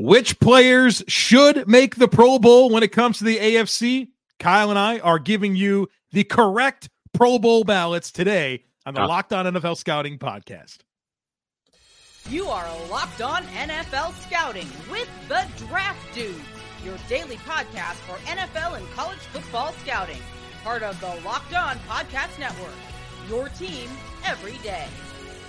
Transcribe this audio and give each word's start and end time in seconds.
Which 0.00 0.38
players 0.38 1.02
should 1.08 1.66
make 1.66 1.96
the 1.96 2.06
Pro 2.06 2.38
Bowl 2.38 2.70
when 2.70 2.84
it 2.84 2.92
comes 2.92 3.18
to 3.18 3.24
the 3.24 3.36
AFC? 3.36 4.10
Kyle 4.38 4.70
and 4.70 4.78
I 4.78 5.00
are 5.00 5.18
giving 5.18 5.56
you 5.56 5.88
the 6.12 6.22
correct 6.22 6.88
Pro 7.12 7.40
Bowl 7.40 7.64
ballots 7.64 8.12
today 8.12 8.62
on 8.86 8.94
the 8.94 9.00
ah. 9.00 9.06
Locked 9.06 9.32
On 9.32 9.44
NFL 9.44 9.76
Scouting 9.76 10.16
podcast. 10.16 10.78
You 12.30 12.46
are 12.46 12.68
Locked 12.88 13.22
On 13.22 13.42
NFL 13.42 14.14
Scouting 14.22 14.68
with 14.88 15.08
the 15.26 15.44
Draft 15.66 16.14
Dudes, 16.14 16.38
your 16.84 16.96
daily 17.08 17.36
podcast 17.38 17.96
for 18.06 18.14
NFL 18.26 18.78
and 18.78 18.88
college 18.92 19.18
football 19.18 19.72
scouting. 19.82 20.20
Part 20.62 20.84
of 20.84 21.00
the 21.00 21.18
Locked 21.24 21.54
On 21.54 21.76
Podcast 21.88 22.38
Network. 22.38 22.70
Your 23.28 23.48
team 23.48 23.90
every 24.24 24.58
day. 24.58 24.86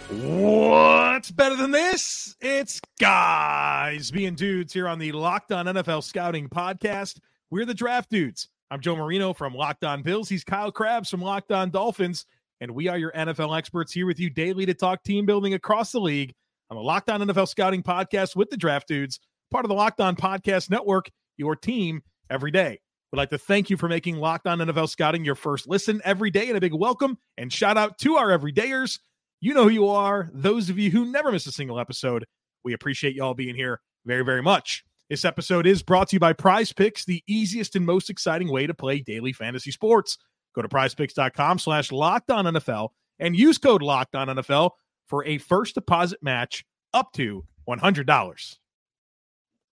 What's 0.10 1.30
better 1.30 1.56
than 1.56 1.70
this? 1.70 2.36
It's 2.42 2.82
guys 3.00 4.10
being 4.10 4.34
dudes 4.34 4.74
here 4.74 4.88
on 4.88 4.98
the 4.98 5.12
Locked 5.12 5.52
On 5.52 5.68
NFL 5.68 6.04
Scouting 6.04 6.50
podcast. 6.50 7.20
We're 7.52 7.66
the 7.66 7.76
Draft 7.76 8.10
Dudes. 8.10 8.50
I'm 8.72 8.82
Joe 8.82 8.96
Marino 8.96 9.34
from 9.34 9.54
Locked 9.54 9.84
On 9.84 10.02
Bills. 10.02 10.28
He's 10.28 10.44
Kyle 10.44 10.72
Crabbs 10.72 11.12
from 11.12 11.22
Locked 11.22 11.52
On 11.52 11.70
Dolphins. 11.70 12.26
And 12.60 12.72
we 12.72 12.88
are 12.88 12.98
your 12.98 13.12
NFL 13.12 13.56
experts 13.56 13.94
here 13.94 14.08
with 14.08 14.20
you 14.20 14.32
daily 14.32 14.66
to 14.66 14.74
talk 14.74 15.04
team 15.04 15.28
building 15.28 15.54
across 15.54 15.92
the 15.92 16.00
league 16.00 16.34
on 16.72 16.78
the 16.78 16.82
Locked 16.82 17.12
On 17.12 17.22
NFL 17.22 17.48
Scouting 17.48 17.84
podcast 17.84 18.36
with 18.36 18.50
the 18.50 18.58
Draft 18.58 18.88
Dudes, 18.88 19.20
part 19.52 19.64
of 19.64 19.70
the 19.70 19.76
Locked 19.76 20.02
On 20.02 20.16
Podcast 20.16 20.72
Network, 20.72 21.12
your 21.38 21.56
team 21.56 22.02
every 22.32 22.50
day. 22.50 22.80
We'd 23.12 23.18
like 23.18 23.30
to 23.30 23.38
thank 23.38 23.70
you 23.70 23.78
for 23.78 23.88
making 23.88 24.18
Locked 24.18 24.48
On 24.48 24.58
NFL 24.58 24.90
Scouting 24.90 25.24
your 25.24 25.36
first 25.36 25.68
listen 25.68 26.02
every 26.04 26.32
day 26.32 26.48
and 26.48 26.58
a 26.58 26.62
big 26.62 26.74
welcome 26.74 27.20
and 27.38 27.54
shout 27.54 27.78
out 27.78 28.00
to 28.00 28.16
our 28.16 28.30
everydayers. 28.30 28.98
You 29.42 29.54
know 29.54 29.64
who 29.64 29.70
you 29.70 29.88
are. 29.88 30.30
Those 30.34 30.70
of 30.70 30.78
you 30.78 30.92
who 30.92 31.06
never 31.06 31.32
miss 31.32 31.48
a 31.48 31.52
single 31.54 31.80
episode, 31.80 32.26
we 32.66 32.74
appreciate 32.74 33.16
y'all 33.16 33.34
being 33.34 33.56
here 33.56 33.80
very, 34.06 34.26
very 34.26 34.42
much. 34.42 34.84
This 35.10 35.24
episode 35.24 35.66
is 35.66 35.82
brought 35.82 36.10
to 36.10 36.18
you 36.18 36.20
by 36.20 36.34
Prize 36.34 36.74
Picks, 36.74 37.06
the 37.06 37.24
easiest 37.26 37.78
and 37.78 37.86
most 37.86 38.10
exciting 38.10 38.52
way 38.52 38.68
to 38.68 38.74
play 38.74 39.00
daily 39.00 39.32
fantasy 39.32 39.72
sports. 39.72 40.18
Go 40.54 40.62
to 40.62 40.68
prizepicks.com 40.68 41.58
slash 41.60 41.92
locked 41.92 42.30
on 42.32 42.46
NFL 42.46 42.90
and 43.18 43.34
use 43.34 43.58
code 43.58 43.82
locked 43.82 44.14
on 44.14 44.28
NFL 44.28 44.72
for 45.08 45.26
a 45.26 45.38
first 45.38 45.76
deposit 45.76 46.22
match 46.22 46.66
up 46.94 47.14
to 47.14 47.46
$100. 47.68 48.58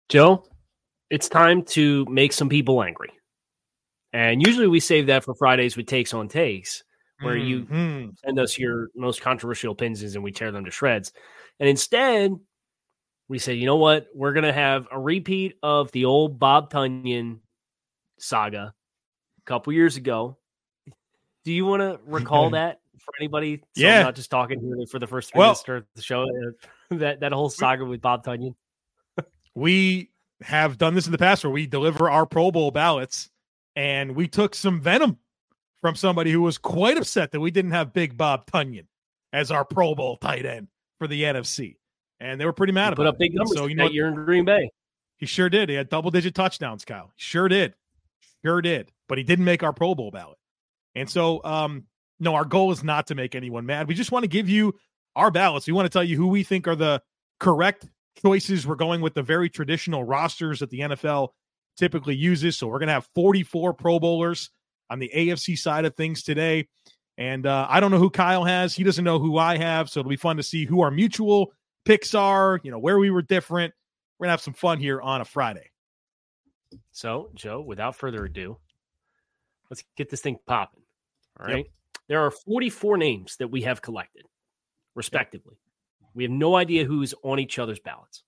Joe, 0.10 0.46
it's 1.10 1.30
time 1.30 1.64
to 1.64 2.06
make 2.10 2.34
some 2.34 2.50
people 2.50 2.84
angry. 2.84 3.12
And 4.12 4.46
usually 4.46 4.68
we 4.68 4.82
save 4.82 5.08
that 5.08 5.24
for 5.24 5.34
Fridays 5.36 5.78
with 5.78 5.88
takes 5.88 6.14
on 6.14 6.28
takes 6.28 6.84
where 7.24 7.36
mm-hmm. 7.36 7.76
you 7.76 8.14
send 8.24 8.40
us 8.40 8.58
your 8.58 8.90
most 8.96 9.22
controversial 9.22 9.72
opinions 9.72 10.16
and 10.16 10.24
we 10.24 10.32
tear 10.32 10.52
them 10.52 10.66
to 10.66 10.72
shreds. 10.72 11.12
And 11.60 11.70
instead, 11.70 12.34
we 13.28 13.40
say, 13.40 13.54
you 13.54 13.66
know 13.66 13.78
what? 13.78 14.08
We're 14.14 14.34
going 14.34 14.46
to 14.46 14.54
have 14.54 14.88
a 14.92 15.00
repeat 15.00 15.56
of 15.64 15.92
the 15.92 16.06
old 16.06 16.40
Bob 16.40 16.72
Tonyan 16.72 17.40
saga 18.20 18.74
a 19.40 19.46
couple 19.46 19.74
years 19.74 19.98
ago. 19.98 20.38
Do 21.44 21.52
you 21.52 21.66
want 21.66 21.82
to 21.82 22.00
recall 22.06 22.50
that 22.52 22.80
for 23.00 23.14
anybody? 23.20 23.58
So 23.76 23.84
yeah. 23.84 24.00
I'm 24.00 24.06
not 24.06 24.16
just 24.16 24.32
talking 24.32 24.60
here 24.60 24.86
for 24.90 25.00
the 25.00 25.08
first 25.08 25.32
three 25.32 25.40
well, 25.40 25.50
minutes 25.50 25.68
of 25.68 25.86
the 25.96 26.02
show. 26.02 26.24
Uh, 26.24 26.52
that, 26.98 27.22
that 27.22 27.32
whole 27.32 27.50
saga 27.50 27.86
with 27.86 28.02
Bob 28.02 28.26
Tonyan. 28.26 28.56
we 29.56 30.10
have 30.42 30.78
done 30.78 30.94
this 30.94 31.06
in 31.06 31.12
the 31.12 31.18
past 31.18 31.44
where 31.44 31.52
we 31.52 31.66
deliver 31.66 32.10
our 32.10 32.26
Pro 32.26 32.52
Bowl 32.52 32.72
ballots 32.72 33.30
and 33.76 34.16
we 34.16 34.28
took 34.28 34.54
some 34.56 34.82
venom 34.82 35.18
from 35.84 35.96
somebody 35.96 36.32
who 36.32 36.42
was 36.42 36.58
quite 36.58 36.98
upset 36.98 37.34
that 37.34 37.42
we 37.42 37.52
didn't 37.52 37.72
have 37.72 37.92
Big 37.92 38.18
Bob 38.18 38.50
Tonyan 38.50 38.86
as 39.34 39.52
our 39.52 39.66
Pro 39.66 39.94
Bowl 39.94 40.16
tight 40.16 40.46
end 40.46 40.70
for 40.98 41.10
the 41.10 41.24
NFC, 41.24 41.76
and 42.22 42.40
they 42.40 42.46
were 42.46 42.54
pretty 42.54 42.72
mad 42.72 42.86
he 42.86 42.94
about 42.94 42.98
put 42.98 43.08
up 43.08 43.16
it. 43.16 43.20
big 43.20 43.36
numbers. 43.36 43.58
So 43.58 43.66
you 43.68 43.76
know, 43.76 43.90
you're 43.90 44.08
in 44.08 44.16
Green 44.16 44.46
Bay. 44.46 44.72
He 45.18 45.26
sure 45.26 45.50
did. 45.50 45.68
He 45.68 45.76
had 45.76 45.90
double 45.90 46.10
digit 46.10 46.36
touchdowns, 46.36 46.86
Kyle. 46.86 47.12
He 47.16 47.22
sure 47.22 47.50
did. 47.50 47.74
Sure 48.46 48.62
did. 48.62 48.94
But 49.10 49.18
he 49.18 49.26
didn't 49.26 49.44
make 49.44 49.62
our 49.62 49.74
Pro 49.74 49.94
Bowl 49.94 50.10
ballot. 50.10 50.38
And 50.96 51.10
so, 51.10 51.44
um, 51.44 51.84
no, 52.22 52.34
our 52.34 52.46
goal 52.46 52.72
is 52.72 52.82
not 52.82 53.08
to 53.08 53.16
make 53.16 53.36
anyone 53.36 53.66
mad. 53.66 53.90
We 53.90 53.94
just 53.94 54.12
want 54.14 54.24
to 54.24 54.30
give 54.30 54.48
you 54.48 54.76
our 55.18 55.32
ballots. 55.32 55.68
We 55.68 55.74
want 55.74 55.86
to 55.86 55.90
tell 55.90 56.04
you 56.04 56.16
who 56.16 56.28
we 56.28 56.44
think 56.44 56.66
are 56.68 56.78
the 56.78 57.02
correct 57.42 57.90
choices. 58.22 58.66
We're 58.66 58.76
going 58.76 59.02
with 59.02 59.16
the 59.16 59.22
very 59.22 59.50
traditional 59.50 60.06
rosters 60.06 60.60
that 60.62 60.70
the 60.70 60.80
NFL 60.80 61.30
typically 61.76 62.16
uses. 62.16 62.56
So 62.56 62.68
we're 62.68 62.80
going 62.80 62.88
to 62.88 62.94
have 62.94 63.10
44 63.16 63.74
Pro 63.74 64.00
Bowlers 64.00 64.50
on 64.90 65.00
the 65.00 65.12
AFC 65.14 65.58
side 65.58 65.86
of 65.86 65.96
things 65.96 66.24
today. 66.24 66.68
And 67.18 67.46
uh, 67.46 67.68
I 67.70 67.80
don't 67.80 67.92
know 67.92 68.00
who 68.00 68.10
Kyle 68.10 68.44
has. 68.44 68.76
He 68.76 68.84
doesn't 68.84 69.04
know 69.04 69.20
who 69.20 69.38
I 69.38 69.58
have. 69.58 69.90
So 69.90 70.00
it'll 70.00 70.10
be 70.10 70.16
fun 70.16 70.38
to 70.38 70.44
see 70.44 70.66
who 70.66 70.82
our 70.82 70.92
mutual 70.92 71.54
picks 71.86 72.16
are, 72.16 72.60
you 72.64 72.72
know, 72.72 72.80
where 72.80 72.98
we 72.98 73.12
were 73.12 73.22
different. 73.22 73.74
We're 74.18 74.26
going 74.26 74.30
to 74.30 74.34
have 74.34 74.42
some 74.42 74.54
fun 74.54 74.80
here 74.80 75.02
on 75.02 75.22
a 75.22 75.26
Friday. 75.26 75.70
So, 76.92 77.30
Joe, 77.36 77.62
without 77.62 77.96
further 77.96 78.26
ado, 78.26 78.58
let's 79.70 79.84
get 79.96 80.10
this 80.10 80.22
thing 80.22 80.38
popping. 80.48 80.82
All 81.40 81.46
right. 81.46 81.58
Yep. 81.58 81.66
There 82.08 82.22
are 82.22 82.32
44 82.32 82.98
names 82.98 83.38
that 83.38 83.50
we 83.50 83.62
have 83.62 83.82
collected, 83.82 84.24
respectively. 84.96 85.56
Yep. 86.02 86.10
We 86.16 86.24
have 86.24 86.32
no 86.32 86.56
idea 86.56 86.86
who's 86.86 87.14
on 87.24 87.40
each 87.40 87.60
other's 87.60 87.80
ballots. 87.80 88.24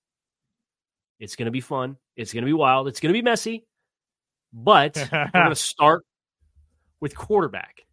It's 1.19 1.35
going 1.35 1.45
to 1.45 1.51
be 1.51 1.61
fun. 1.61 1.97
It's 2.15 2.33
going 2.33 2.43
to 2.43 2.47
be 2.47 2.53
wild. 2.53 2.87
It's 2.87 2.99
going 2.99 3.13
to 3.13 3.17
be 3.17 3.23
messy. 3.23 3.65
But 4.53 4.95
we're 5.11 5.29
going 5.33 5.49
to 5.49 5.55
start 5.55 6.05
with 7.05 7.15
quarterback. 7.15 7.85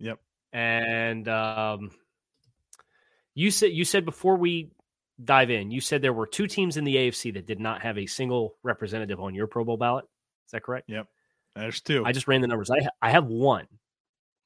Yep. 0.00 0.20
And 0.52 1.26
um, 1.28 1.92
you 3.34 3.50
said 3.50 3.72
you 3.72 3.86
said 3.86 4.04
before 4.04 4.36
we 4.36 4.72
dive 5.24 5.48
in, 5.48 5.70
you 5.70 5.80
said 5.80 6.02
there 6.02 6.12
were 6.12 6.26
two 6.26 6.46
teams 6.46 6.76
in 6.76 6.84
the 6.84 6.94
AFC 6.94 7.32
that 7.32 7.46
did 7.46 7.58
not 7.58 7.80
have 7.80 7.96
a 7.96 8.04
single 8.04 8.56
representative 8.62 9.18
on 9.18 9.34
your 9.34 9.46
Pro 9.46 9.64
Bowl 9.64 9.78
ballot. 9.78 10.04
Is 10.44 10.52
that 10.52 10.62
correct? 10.62 10.90
Yep. 10.90 11.06
There's 11.56 11.80
two. 11.80 12.04
I 12.04 12.12
just 12.12 12.28
ran 12.28 12.42
the 12.42 12.48
numbers. 12.48 12.70
I 12.70 12.86
I 13.00 13.12
have 13.12 13.24
one. 13.28 13.66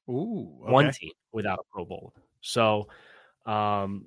Ooh, 0.09 0.59
okay. 0.63 0.71
one 0.71 0.93
team 0.93 1.11
without 1.33 1.59
a 1.59 1.73
Pro 1.73 1.83
Bowl. 1.83 2.13
So, 2.39 2.87
um, 3.45 4.05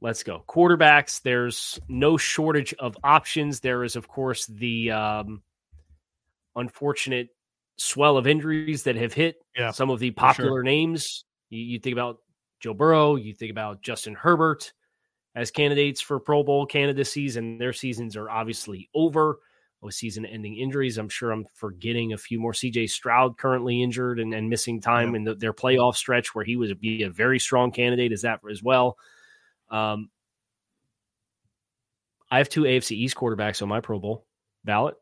let's 0.00 0.22
go 0.22 0.42
quarterbacks. 0.48 1.20
There's 1.20 1.78
no 1.86 2.16
shortage 2.16 2.72
of 2.78 2.96
options. 3.04 3.60
There 3.60 3.84
is, 3.84 3.94
of 3.94 4.08
course, 4.08 4.46
the 4.46 4.92
um, 4.92 5.42
unfortunate 6.56 7.28
swell 7.76 8.16
of 8.16 8.26
injuries 8.26 8.84
that 8.84 8.96
have 8.96 9.12
hit 9.12 9.36
yeah, 9.56 9.70
some 9.70 9.90
of 9.90 10.00
the 10.00 10.10
popular 10.10 10.50
sure. 10.50 10.62
names. 10.62 11.24
You, 11.50 11.60
you, 11.60 11.78
think 11.78 11.92
about 11.92 12.18
Joe 12.60 12.74
Burrow, 12.74 13.16
you 13.16 13.34
think 13.34 13.50
about 13.50 13.82
Justin 13.82 14.14
Herbert 14.14 14.72
as 15.34 15.50
candidates 15.50 16.00
for 16.00 16.18
Pro 16.18 16.42
Bowl 16.42 16.66
candidacies, 16.66 17.36
and 17.36 17.60
Their 17.60 17.72
seasons 17.72 18.16
are 18.16 18.30
obviously 18.30 18.88
over 18.94 19.38
with 19.82 19.94
season 19.94 20.24
ending 20.24 20.56
injuries. 20.56 20.98
I'm 20.98 21.08
sure 21.08 21.30
I'm 21.30 21.46
forgetting 21.54 22.12
a 22.12 22.18
few 22.18 22.40
more. 22.40 22.52
CJ 22.52 22.88
Stroud 22.88 23.36
currently 23.36 23.82
injured 23.82 24.18
and, 24.18 24.32
and 24.34 24.48
missing 24.48 24.80
time 24.80 25.10
yeah. 25.10 25.16
in 25.16 25.24
the, 25.24 25.34
their 25.34 25.52
playoff 25.52 25.96
stretch 25.96 26.34
where 26.34 26.44
he 26.44 26.56
would 26.56 26.80
be 26.80 27.02
a 27.02 27.10
very 27.10 27.38
strong 27.38 27.70
candidate 27.70 28.12
as 28.12 28.22
that 28.22 28.40
as 28.50 28.62
well. 28.62 28.96
Um, 29.70 30.10
I 32.30 32.38
have 32.38 32.48
two 32.48 32.62
AFC 32.62 32.92
East 32.92 33.16
quarterbacks 33.16 33.62
on 33.62 33.68
my 33.68 33.80
Pro 33.80 33.98
Bowl 33.98 34.26
ballot. 34.64 34.96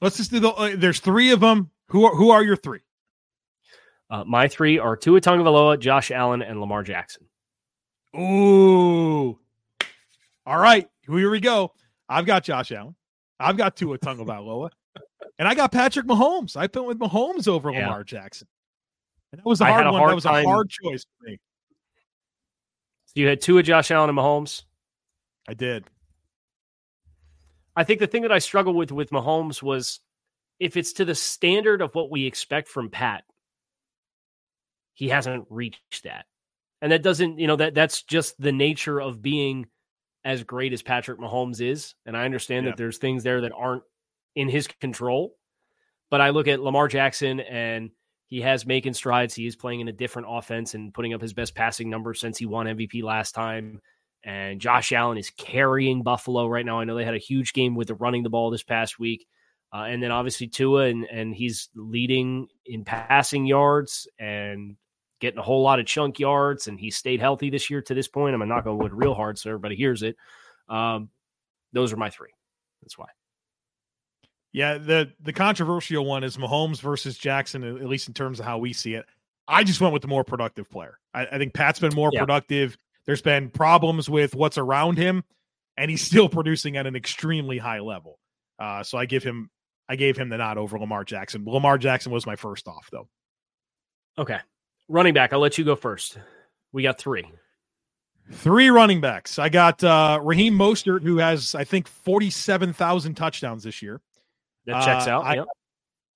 Let's 0.00 0.16
just 0.16 0.30
do 0.30 0.40
the. 0.40 0.50
Uh, 0.50 0.72
there's 0.76 1.00
three 1.00 1.30
of 1.30 1.40
them. 1.40 1.70
Who 1.88 2.04
are 2.04 2.14
who 2.14 2.30
are 2.30 2.42
your 2.42 2.56
three? 2.56 2.80
Uh, 4.10 4.24
my 4.24 4.48
three 4.48 4.78
are 4.78 4.96
Tua 4.96 5.20
Tagovailoa, 5.20 5.80
Josh 5.80 6.10
Allen, 6.10 6.42
and 6.42 6.60
Lamar 6.60 6.82
Jackson. 6.82 7.26
Ooh, 8.16 9.38
all 10.46 10.58
right. 10.58 10.88
Here 11.06 11.30
we 11.30 11.40
go. 11.40 11.72
I've 12.08 12.26
got 12.26 12.44
Josh 12.44 12.72
Allen. 12.72 12.94
I've 13.40 13.56
got 13.56 13.76
Tua 13.76 13.98
Tagovailoa, 13.98 14.70
and 15.38 15.48
I 15.48 15.54
got 15.54 15.72
Patrick 15.72 16.06
Mahomes. 16.06 16.56
I 16.56 16.68
went 16.72 16.86
with 16.86 16.98
Mahomes 16.98 17.48
over 17.48 17.70
yeah. 17.70 17.86
Lamar 17.86 18.04
Jackson, 18.04 18.48
and 19.32 19.38
that 19.38 19.46
was 19.46 19.60
a 19.60 19.64
hard 19.64 19.86
a 19.86 19.92
one. 19.92 20.00
Hard 20.00 20.10
that 20.10 20.14
was 20.14 20.24
time. 20.24 20.44
a 20.44 20.48
hard 20.48 20.68
choice 20.68 21.04
for 21.04 21.30
me. 21.30 21.38
So 23.06 23.12
you 23.16 23.28
had 23.28 23.40
Tua, 23.40 23.62
Josh 23.62 23.90
Allen, 23.90 24.10
and 24.10 24.18
Mahomes. 24.18 24.64
I 25.48 25.54
did. 25.54 25.84
I 27.76 27.84
think 27.84 28.00
the 28.00 28.06
thing 28.06 28.22
that 28.22 28.32
I 28.32 28.38
struggle 28.38 28.74
with 28.74 28.90
with 28.90 29.10
Mahomes 29.10 29.62
was 29.62 30.00
if 30.58 30.76
it's 30.76 30.94
to 30.94 31.04
the 31.04 31.14
standard 31.14 31.82
of 31.82 31.94
what 31.94 32.10
we 32.10 32.26
expect 32.26 32.68
from 32.68 32.88
Pat, 32.88 33.24
he 34.94 35.08
hasn't 35.08 35.46
reached 35.50 36.04
that. 36.04 36.24
And 36.80 36.92
that 36.92 37.02
doesn't, 37.02 37.38
you 37.38 37.46
know, 37.46 37.56
that 37.56 37.74
that's 37.74 38.02
just 38.02 38.40
the 38.40 38.52
nature 38.52 39.00
of 39.00 39.22
being 39.22 39.66
as 40.24 40.42
great 40.42 40.72
as 40.72 40.82
Patrick 40.82 41.18
Mahomes 41.18 41.60
is. 41.60 41.94
And 42.06 42.16
I 42.16 42.24
understand 42.24 42.64
yeah. 42.64 42.72
that 42.72 42.76
there's 42.76 42.98
things 42.98 43.22
there 43.22 43.42
that 43.42 43.52
aren't 43.52 43.82
in 44.34 44.48
his 44.48 44.66
control. 44.66 45.34
But 46.10 46.20
I 46.20 46.30
look 46.30 46.48
at 46.48 46.60
Lamar 46.60 46.88
Jackson 46.88 47.40
and 47.40 47.90
he 48.26 48.40
has 48.40 48.66
making 48.66 48.94
strides. 48.94 49.34
He 49.34 49.46
is 49.46 49.56
playing 49.56 49.80
in 49.80 49.88
a 49.88 49.92
different 49.92 50.28
offense 50.30 50.74
and 50.74 50.92
putting 50.92 51.14
up 51.14 51.20
his 51.20 51.32
best 51.32 51.54
passing 51.54 51.90
numbers 51.90 52.20
since 52.20 52.38
he 52.38 52.46
won 52.46 52.66
MVP 52.66 53.02
last 53.02 53.32
time. 53.32 53.80
And 54.26 54.60
Josh 54.60 54.90
Allen 54.90 55.18
is 55.18 55.30
carrying 55.30 56.02
Buffalo 56.02 56.48
right 56.48 56.66
now. 56.66 56.80
I 56.80 56.84
know 56.84 56.96
they 56.96 57.04
had 57.04 57.14
a 57.14 57.18
huge 57.18 57.52
game 57.52 57.76
with 57.76 57.86
the 57.88 57.94
running 57.94 58.24
the 58.24 58.28
ball 58.28 58.50
this 58.50 58.64
past 58.64 58.98
week. 58.98 59.24
Uh, 59.72 59.84
and 59.84 60.02
then 60.02 60.10
obviously 60.10 60.48
Tua, 60.48 60.86
and, 60.86 61.04
and 61.04 61.32
he's 61.32 61.68
leading 61.76 62.48
in 62.66 62.84
passing 62.84 63.46
yards 63.46 64.08
and 64.18 64.76
getting 65.20 65.38
a 65.38 65.42
whole 65.42 65.62
lot 65.62 65.78
of 65.78 65.86
chunk 65.86 66.18
yards. 66.18 66.66
And 66.66 66.78
he 66.78 66.90
stayed 66.90 67.20
healthy 67.20 67.50
this 67.50 67.70
year 67.70 67.80
to 67.82 67.94
this 67.94 68.08
point. 68.08 68.34
I'm 68.34 68.48
not 68.48 68.64
going 68.64 68.76
to 68.76 68.82
wood 68.82 68.92
real 68.92 69.14
hard 69.14 69.38
so 69.38 69.50
everybody 69.50 69.76
hears 69.76 70.02
it. 70.02 70.16
Um, 70.68 71.10
Those 71.72 71.92
are 71.92 71.96
my 71.96 72.10
three. 72.10 72.34
That's 72.82 72.98
why. 72.98 73.06
Yeah, 74.52 74.78
the 74.78 75.12
the 75.20 75.34
controversial 75.34 76.04
one 76.04 76.24
is 76.24 76.36
Mahomes 76.36 76.80
versus 76.80 77.18
Jackson, 77.18 77.62
at 77.62 77.86
least 77.86 78.08
in 78.08 78.14
terms 78.14 78.40
of 78.40 78.46
how 78.46 78.58
we 78.58 78.72
see 78.72 78.94
it. 78.94 79.04
I 79.46 79.62
just 79.62 79.80
went 79.80 79.92
with 79.92 80.02
the 80.02 80.08
more 80.08 80.24
productive 80.24 80.70
player. 80.70 80.98
I, 81.12 81.26
I 81.26 81.38
think 81.38 81.52
Pat's 81.52 81.78
been 81.78 81.94
more 81.94 82.10
yeah. 82.12 82.20
productive. 82.20 82.78
There's 83.06 83.22
been 83.22 83.50
problems 83.50 84.10
with 84.10 84.34
what's 84.34 84.58
around 84.58 84.98
him, 84.98 85.24
and 85.76 85.90
he's 85.90 86.02
still 86.02 86.28
producing 86.30 86.76
at 86.76 86.86
an 86.86 86.96
extremely 86.96 87.58
high 87.58 87.80
level. 87.80 88.18
Uh, 88.58 88.82
so 88.82 88.98
I 88.98 89.06
give 89.06 89.22
him, 89.22 89.50
I 89.88 89.96
gave 89.96 90.16
him 90.16 90.28
the 90.28 90.38
nod 90.38 90.58
over 90.58 90.78
Lamar 90.78 91.04
Jackson. 91.04 91.44
Lamar 91.46 91.78
Jackson 91.78 92.12
was 92.12 92.26
my 92.26 92.36
first 92.36 92.66
off, 92.68 92.88
though. 92.90 93.08
Okay, 94.18 94.38
running 94.88 95.14
back. 95.14 95.32
I'll 95.32 95.40
let 95.40 95.58
you 95.58 95.64
go 95.64 95.76
first. 95.76 96.18
We 96.72 96.82
got 96.82 96.98
three. 96.98 97.24
Three 98.32 98.70
running 98.70 99.00
backs. 99.00 99.38
I 99.38 99.48
got 99.48 99.84
uh, 99.84 100.18
Raheem 100.20 100.54
Mostert, 100.54 101.02
who 101.02 101.18
has 101.18 101.54
I 101.54 101.62
think 101.62 101.86
forty-seven 101.86 102.72
thousand 102.72 103.14
touchdowns 103.14 103.62
this 103.62 103.82
year. 103.82 104.00
That 104.66 104.84
checks 104.84 105.06
uh, 105.06 105.10
out. 105.10 105.24
I, 105.24 105.34
yep. 105.36 105.46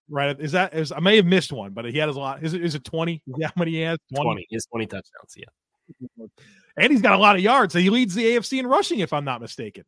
Right? 0.09 0.41
Is 0.41 0.53
that? 0.53 0.75
Is 0.75 0.91
I 0.91 0.99
may 0.99 1.17
have 1.17 1.27
missed 1.27 1.53
one, 1.53 1.73
but 1.73 1.85
he 1.85 1.97
had 1.99 2.09
a 2.09 2.13
lot. 2.13 2.43
Is 2.43 2.53
it? 2.53 2.65
Is 2.65 2.75
it 2.75 2.83
twenty? 2.83 3.23
Yeah, 3.27 3.47
how 3.47 3.53
many 3.59 3.73
he 3.73 3.81
has? 3.83 3.99
20. 4.13 4.25
20. 4.25 4.47
He 4.49 4.57
has 4.57 4.67
twenty 4.67 4.87
touchdowns. 4.87 5.37
Yeah. 5.37 6.27
And 6.81 6.91
he's 6.91 7.03
got 7.03 7.13
a 7.13 7.19
lot 7.19 7.37
of 7.37 7.43
yards. 7.43 7.75
So 7.75 7.79
he 7.79 7.91
leads 7.91 8.15
the 8.15 8.25
AFC 8.25 8.59
in 8.59 8.67
rushing, 8.67 9.01
if 9.01 9.13
I'm 9.13 9.25
not 9.25 9.41
mistaken. 9.43 9.85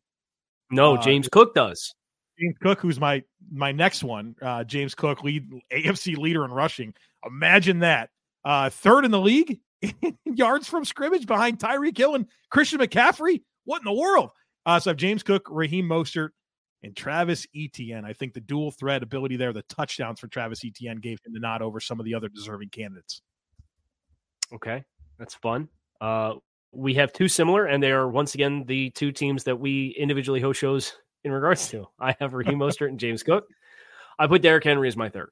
No, 0.71 0.97
uh, 0.97 1.03
James 1.03 1.27
Cook 1.27 1.55
does. 1.55 1.95
James 2.39 2.57
Cook, 2.61 2.81
who's 2.81 3.01
my 3.01 3.23
my 3.51 3.73
next 3.73 4.05
one. 4.05 4.35
Uh, 4.43 4.63
James 4.65 4.95
Cook, 4.95 5.23
lead 5.23 5.49
AFC 5.73 6.19
leader 6.19 6.45
in 6.45 6.51
rushing. 6.51 6.93
Imagine 7.27 7.79
that. 7.81 8.11
Uh, 8.45 8.69
third 8.69 9.05
in 9.05 9.11
the 9.11 9.21
league 9.21 9.61
in 9.81 10.17
yards 10.35 10.69
from 10.69 10.85
scrimmage 10.85 11.27
behind 11.27 11.59
Tyreek 11.59 11.97
Hill 11.97 12.15
and 12.15 12.27
Christian 12.51 12.79
McCaffrey. 12.79 13.43
What 13.65 13.81
in 13.81 13.85
the 13.85 13.93
world? 13.99 14.31
Uh, 14.67 14.79
so 14.79 14.91
I 14.91 14.93
have 14.93 14.99
James 14.99 15.23
Cook, 15.23 15.49
Raheem 15.51 15.87
Mostert, 15.87 16.31
and 16.83 16.95
Travis 16.95 17.47
Etienne. 17.57 18.05
I 18.05 18.13
think 18.13 18.35
the 18.35 18.41
dual 18.41 18.71
threat 18.71 19.03
ability 19.03 19.37
there, 19.37 19.53
the 19.53 19.63
touchdowns 19.63 20.21
for 20.21 20.27
Travis 20.29 20.65
Etienne 20.65 20.99
gave 20.99 21.19
him 21.25 21.33
the 21.33 21.41
nod 21.41 21.63
over 21.63 21.81
some 21.81 22.01
of 22.01 22.05
the 22.05 22.15
other 22.15 22.29
deserving 22.29 22.69
candidates. 22.71 23.23
Okay, 24.53 24.85
that's 25.19 25.35
fun. 25.35 25.69
Uh, 26.01 26.35
we 26.73 26.95
have 26.95 27.13
two 27.13 27.29
similar, 27.29 27.67
and 27.67 27.83
they 27.83 27.93
are 27.93 28.09
once 28.09 28.35
again 28.35 28.65
the 28.67 28.91
two 28.91 29.13
teams 29.13 29.45
that 29.45 29.59
we 29.59 29.95
individually 29.99 30.41
host 30.41 30.59
shows 30.59 30.95
in 31.25 31.31
regards 31.31 31.69
to. 31.69 31.87
I 32.01 32.17
have 32.19 32.35
Raheem 32.35 32.59
Mostert 32.59 32.89
and 32.89 32.99
James 32.99 33.23
Cook. 33.23 33.47
I 34.19 34.27
put 34.27 34.43
Derrick 34.43 34.65
Henry 34.65 34.89
as 34.89 34.97
my 34.97 35.09
third. 35.09 35.31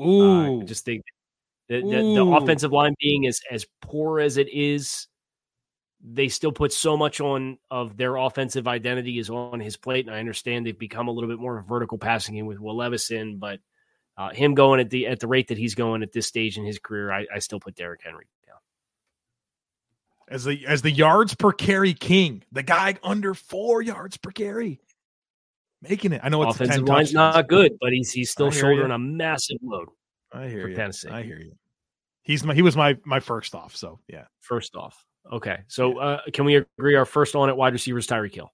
Ooh, 0.00 0.22
uh, 0.22 0.60
I 0.60 0.64
just 0.64 0.84
think 0.84 1.02
the, 1.68 1.80
the, 1.80 2.14
the, 2.14 2.24
offensive 2.24 2.72
line 2.72 2.94
being 3.00 3.26
as 3.26 3.40
as 3.50 3.66
poor 3.80 4.20
as 4.20 4.36
it 4.36 4.52
is, 4.52 5.06
they 6.02 6.28
still 6.28 6.52
put 6.52 6.72
so 6.72 6.96
much 6.96 7.20
on 7.20 7.58
of 7.70 7.96
their 7.96 8.16
offensive 8.16 8.66
identity 8.66 9.18
is 9.18 9.30
on 9.30 9.60
his 9.60 9.76
plate. 9.76 10.06
And 10.06 10.14
I 10.14 10.18
understand 10.18 10.66
they've 10.66 10.78
become 10.78 11.08
a 11.08 11.12
little 11.12 11.30
bit 11.30 11.38
more 11.38 11.58
of 11.58 11.64
a 11.64 11.68
vertical 11.68 11.98
passing 11.98 12.34
game 12.34 12.46
with 12.46 12.58
Will 12.58 12.76
Levis 12.76 13.10
in, 13.10 13.38
but 13.38 13.60
uh, 14.16 14.30
him 14.30 14.54
going 14.54 14.80
at 14.80 14.90
the 14.90 15.06
at 15.06 15.20
the 15.20 15.28
rate 15.28 15.48
that 15.48 15.58
he's 15.58 15.74
going 15.74 16.02
at 16.02 16.12
this 16.12 16.26
stage 16.26 16.58
in 16.58 16.64
his 16.64 16.78
career, 16.78 17.12
I, 17.12 17.26
I 17.34 17.38
still 17.38 17.60
put 17.60 17.76
Derrick 17.76 18.02
Henry 18.04 18.26
down 18.46 18.58
as 20.28 20.44
the 20.44 20.66
as 20.66 20.82
the 20.82 20.90
yards 20.90 21.34
per 21.34 21.52
carry 21.52 21.94
king, 21.94 22.42
the 22.52 22.62
guy 22.62 22.96
under 23.02 23.34
four 23.34 23.82
yards 23.82 24.16
per 24.16 24.30
carry, 24.30 24.80
making 25.82 26.12
it. 26.12 26.20
I 26.24 26.28
know 26.28 26.42
it's 26.42 26.56
offensive 26.56 26.88
line's 26.88 27.12
not 27.12 27.48
good, 27.48 27.72
but 27.80 27.92
he's 27.92 28.12
he's 28.12 28.30
still 28.30 28.50
shouldering 28.50 28.88
you. 28.88 28.94
a 28.94 28.98
massive 28.98 29.58
load. 29.62 29.88
I 30.32 30.48
hear 30.48 30.68
you. 30.68 30.74
Tennessee. 30.74 31.08
I 31.08 31.22
hear 31.22 31.38
you. 31.38 31.52
He's 32.22 32.42
my 32.42 32.54
he 32.54 32.62
was 32.62 32.76
my 32.76 32.96
my 33.04 33.20
first 33.20 33.54
off. 33.54 33.76
So 33.76 34.00
yeah, 34.08 34.24
first 34.40 34.76
off. 34.76 35.04
Okay, 35.32 35.58
so 35.68 35.98
uh, 35.98 36.20
can 36.32 36.44
we 36.44 36.56
agree 36.56 36.96
our 36.96 37.06
first 37.06 37.34
on 37.34 37.48
at 37.48 37.56
wide 37.56 37.72
receiver 37.72 37.98
is 37.98 38.06
Tyreek 38.06 38.34
Hill? 38.34 38.52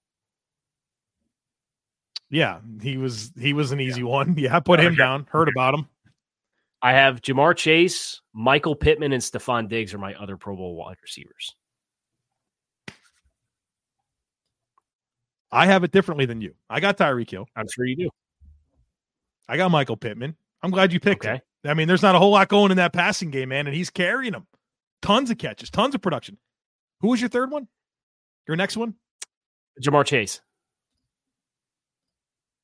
Yeah, 2.29 2.59
he 2.81 2.97
was 2.97 3.31
he 3.37 3.53
was 3.53 3.71
an 3.71 3.81
easy 3.81 4.01
yeah. 4.01 4.07
one. 4.07 4.35
Yeah, 4.37 4.55
I 4.55 4.59
put 4.61 4.79
him 4.79 4.95
down. 4.95 5.27
Heard 5.29 5.49
about 5.49 5.73
him. 5.73 5.87
I 6.81 6.93
have 6.93 7.21
Ja'Marr 7.21 7.55
Chase, 7.55 8.21
Michael 8.33 8.75
Pittman, 8.75 9.13
and 9.13 9.21
Stefon 9.21 9.67
Diggs 9.67 9.93
are 9.93 9.99
my 9.99 10.15
other 10.15 10.35
Pro 10.35 10.55
Bowl 10.55 10.75
wide 10.75 10.97
receivers. 11.01 11.55
I 15.51 15.65
have 15.65 15.83
it 15.83 15.91
differently 15.91 16.25
than 16.25 16.41
you. 16.41 16.53
I 16.69 16.79
got 16.79 16.97
Tyreek 16.97 17.29
Hill. 17.29 17.47
I'm 17.55 17.67
sure 17.73 17.85
you 17.85 17.95
do. 17.95 18.09
I 19.49 19.57
got 19.57 19.69
Michael 19.69 19.97
Pittman. 19.97 20.35
I'm 20.63 20.71
glad 20.71 20.93
you 20.93 20.99
picked 20.99 21.25
okay. 21.25 21.35
him. 21.35 21.41
I 21.65 21.73
mean, 21.73 21.87
there's 21.87 22.01
not 22.01 22.15
a 22.15 22.19
whole 22.19 22.31
lot 22.31 22.47
going 22.47 22.71
in 22.71 22.77
that 22.77 22.93
passing 22.93 23.31
game, 23.31 23.49
man, 23.49 23.67
and 23.67 23.75
he's 23.75 23.89
carrying 23.89 24.31
them. 24.31 24.47
Tons 25.01 25.29
of 25.29 25.37
catches, 25.37 25.69
tons 25.69 25.93
of 25.93 26.01
production. 26.01 26.37
Who 27.01 27.09
was 27.09 27.19
your 27.19 27.29
third 27.29 27.51
one? 27.51 27.67
Your 28.47 28.55
next 28.55 28.77
one? 28.77 28.95
Ja'Marr 29.81 30.05
Chase. 30.05 30.41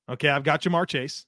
Okay, 0.09 0.29
I've 0.29 0.43
got 0.43 0.61
Ja'Marr 0.61 0.87
Chase. 0.87 1.25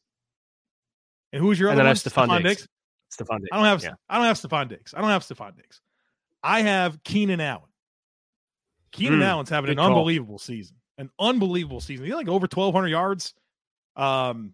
And 1.33 1.41
who's 1.41 1.59
your 1.59 1.69
and 1.69 1.79
other 1.79 1.83
then 1.83 1.89
one? 1.89 1.95
Stefon 2.29 2.43
Diggs. 2.43 2.61
Diggs. 2.61 2.67
Stefon 3.15 3.39
Diggs. 3.39 3.49
I 3.51 3.57
don't 3.57 3.65
have 3.65 3.83
yeah. 3.83 3.93
I 4.09 4.17
don't 4.17 4.25
have 4.25 4.39
Stefon 4.39 4.69
Diggs. 4.69 4.93
I 4.95 5.01
don't 5.01 5.09
have 5.09 5.23
Stefon 5.23 5.55
Diggs. 5.55 5.81
I 6.43 6.61
have 6.61 7.03
Keenan 7.03 7.41
Allen. 7.41 7.63
Keenan 8.91 9.19
mm, 9.19 9.25
Allen's 9.25 9.49
having 9.49 9.69
an 9.69 9.77
call. 9.77 9.87
unbelievable 9.87 10.39
season. 10.39 10.77
An 10.99 11.09
unbelievable 11.17 11.81
season. 11.81 12.05
He's 12.05 12.13
like 12.13 12.27
over 12.27 12.43
1,200 12.43 12.87
yards. 12.87 13.33
Um, 13.95 14.53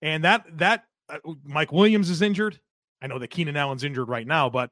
and 0.00 0.24
that 0.24 0.44
that 0.58 0.84
uh, 1.08 1.18
Mike 1.44 1.72
Williams 1.72 2.08
is 2.08 2.22
injured. 2.22 2.58
I 3.02 3.08
know 3.08 3.18
that 3.18 3.28
Keenan 3.28 3.56
Allen's 3.56 3.84
injured 3.84 4.08
right 4.08 4.26
now, 4.26 4.48
but 4.48 4.70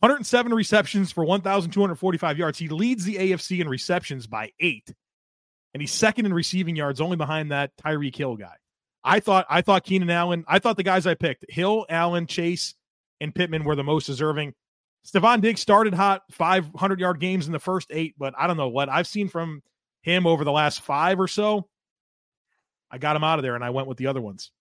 107 0.00 0.52
receptions 0.52 1.10
for 1.10 1.24
1,245 1.24 2.38
yards. 2.38 2.58
He 2.58 2.68
leads 2.68 3.04
the 3.04 3.16
AFC 3.16 3.60
in 3.60 3.68
receptions 3.68 4.26
by 4.26 4.52
eight, 4.60 4.92
and 5.72 5.80
he's 5.80 5.92
second 5.92 6.26
in 6.26 6.34
receiving 6.34 6.76
yards, 6.76 7.00
only 7.00 7.16
behind 7.16 7.50
that 7.50 7.72
Tyreek 7.76 8.14
Hill 8.14 8.36
guy. 8.36 8.56
I 9.02 9.20
thought 9.20 9.46
I 9.50 9.62
thought 9.62 9.84
Keenan 9.84 10.10
Allen. 10.10 10.44
I 10.48 10.58
thought 10.58 10.76
the 10.76 10.82
guys 10.82 11.06
I 11.06 11.14
picked 11.14 11.44
Hill, 11.48 11.86
Allen, 11.88 12.26
Chase, 12.26 12.74
and 13.20 13.34
Pittman 13.34 13.64
were 13.64 13.76
the 13.76 13.84
most 13.84 14.06
deserving. 14.06 14.54
Stefon 15.06 15.42
Diggs 15.42 15.60
started 15.60 15.92
hot, 15.92 16.22
500 16.30 16.98
yard 16.98 17.20
games 17.20 17.46
in 17.46 17.52
the 17.52 17.58
first 17.58 17.88
eight, 17.90 18.14
but 18.18 18.34
I 18.38 18.46
don't 18.46 18.56
know 18.56 18.68
what 18.68 18.88
I've 18.88 19.06
seen 19.06 19.28
from 19.28 19.62
him 20.04 20.26
over 20.26 20.44
the 20.44 20.52
last 20.52 20.82
five 20.82 21.18
or 21.18 21.26
so. 21.26 21.66
I 22.90 22.98
got 22.98 23.16
him 23.16 23.24
out 23.24 23.38
of 23.38 23.42
there, 23.42 23.54
and 23.54 23.64
I 23.64 23.70
went 23.70 23.88
with 23.88 23.98
the 23.98 24.06
other 24.06 24.20
ones. 24.20 24.52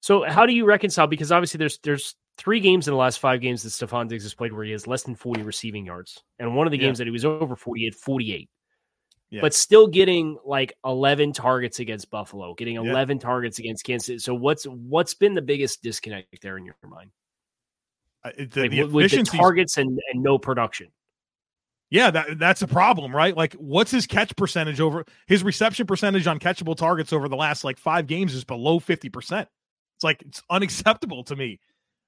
So 0.00 0.22
how 0.22 0.46
do 0.46 0.52
you 0.52 0.66
reconcile? 0.66 1.06
Because 1.06 1.32
obviously 1.32 1.58
there's 1.58 1.78
there's 1.78 2.14
three 2.36 2.60
games 2.60 2.86
in 2.86 2.92
the 2.92 2.98
last 2.98 3.18
five 3.18 3.40
games 3.40 3.62
that 3.62 3.70
Stefon 3.70 4.08
Diggs 4.08 4.24
has 4.24 4.34
played 4.34 4.52
where 4.52 4.64
he 4.64 4.72
has 4.72 4.86
less 4.86 5.04
than 5.04 5.14
40 5.14 5.42
receiving 5.42 5.86
yards. 5.86 6.22
And 6.38 6.54
one 6.54 6.66
of 6.66 6.70
the 6.70 6.76
yeah. 6.76 6.86
games 6.86 6.98
that 6.98 7.06
he 7.06 7.10
was 7.10 7.24
over 7.24 7.56
40, 7.56 7.80
he 7.80 7.86
had 7.86 7.94
48. 7.94 8.48
Yeah. 9.30 9.40
But 9.40 9.54
still 9.54 9.86
getting 9.86 10.36
like 10.44 10.74
11 10.84 11.32
targets 11.32 11.78
against 11.78 12.10
Buffalo, 12.10 12.54
getting 12.54 12.76
11 12.76 13.16
yeah. 13.16 13.22
targets 13.22 13.58
against 13.58 13.84
Kansas 13.84 14.06
City. 14.06 14.18
So 14.18 14.34
what's 14.34 14.64
what's 14.64 15.14
been 15.14 15.34
the 15.34 15.42
biggest 15.42 15.82
disconnect 15.82 16.42
there 16.42 16.58
in 16.58 16.66
your 16.66 16.76
mind? 16.84 17.10
Uh, 18.22 18.30
the, 18.36 18.60
like, 18.60 18.70
the 18.70 18.84
with 18.84 19.10
the 19.10 19.22
targets 19.22 19.78
and, 19.78 19.98
and 20.12 20.22
no 20.22 20.38
production. 20.38 20.88
Yeah, 21.92 22.10
that 22.10 22.38
that's 22.38 22.62
a 22.62 22.66
problem, 22.66 23.14
right? 23.14 23.36
Like, 23.36 23.52
what's 23.52 23.90
his 23.90 24.06
catch 24.06 24.34
percentage 24.34 24.80
over 24.80 25.04
his 25.26 25.44
reception 25.44 25.86
percentage 25.86 26.26
on 26.26 26.38
catchable 26.38 26.74
targets 26.74 27.12
over 27.12 27.28
the 27.28 27.36
last 27.36 27.64
like 27.64 27.76
five 27.76 28.06
games 28.06 28.34
is 28.34 28.44
below 28.44 28.80
50%. 28.80 29.42
It's 29.42 29.48
like 30.02 30.22
it's 30.22 30.42
unacceptable 30.48 31.22
to 31.24 31.36
me. 31.36 31.60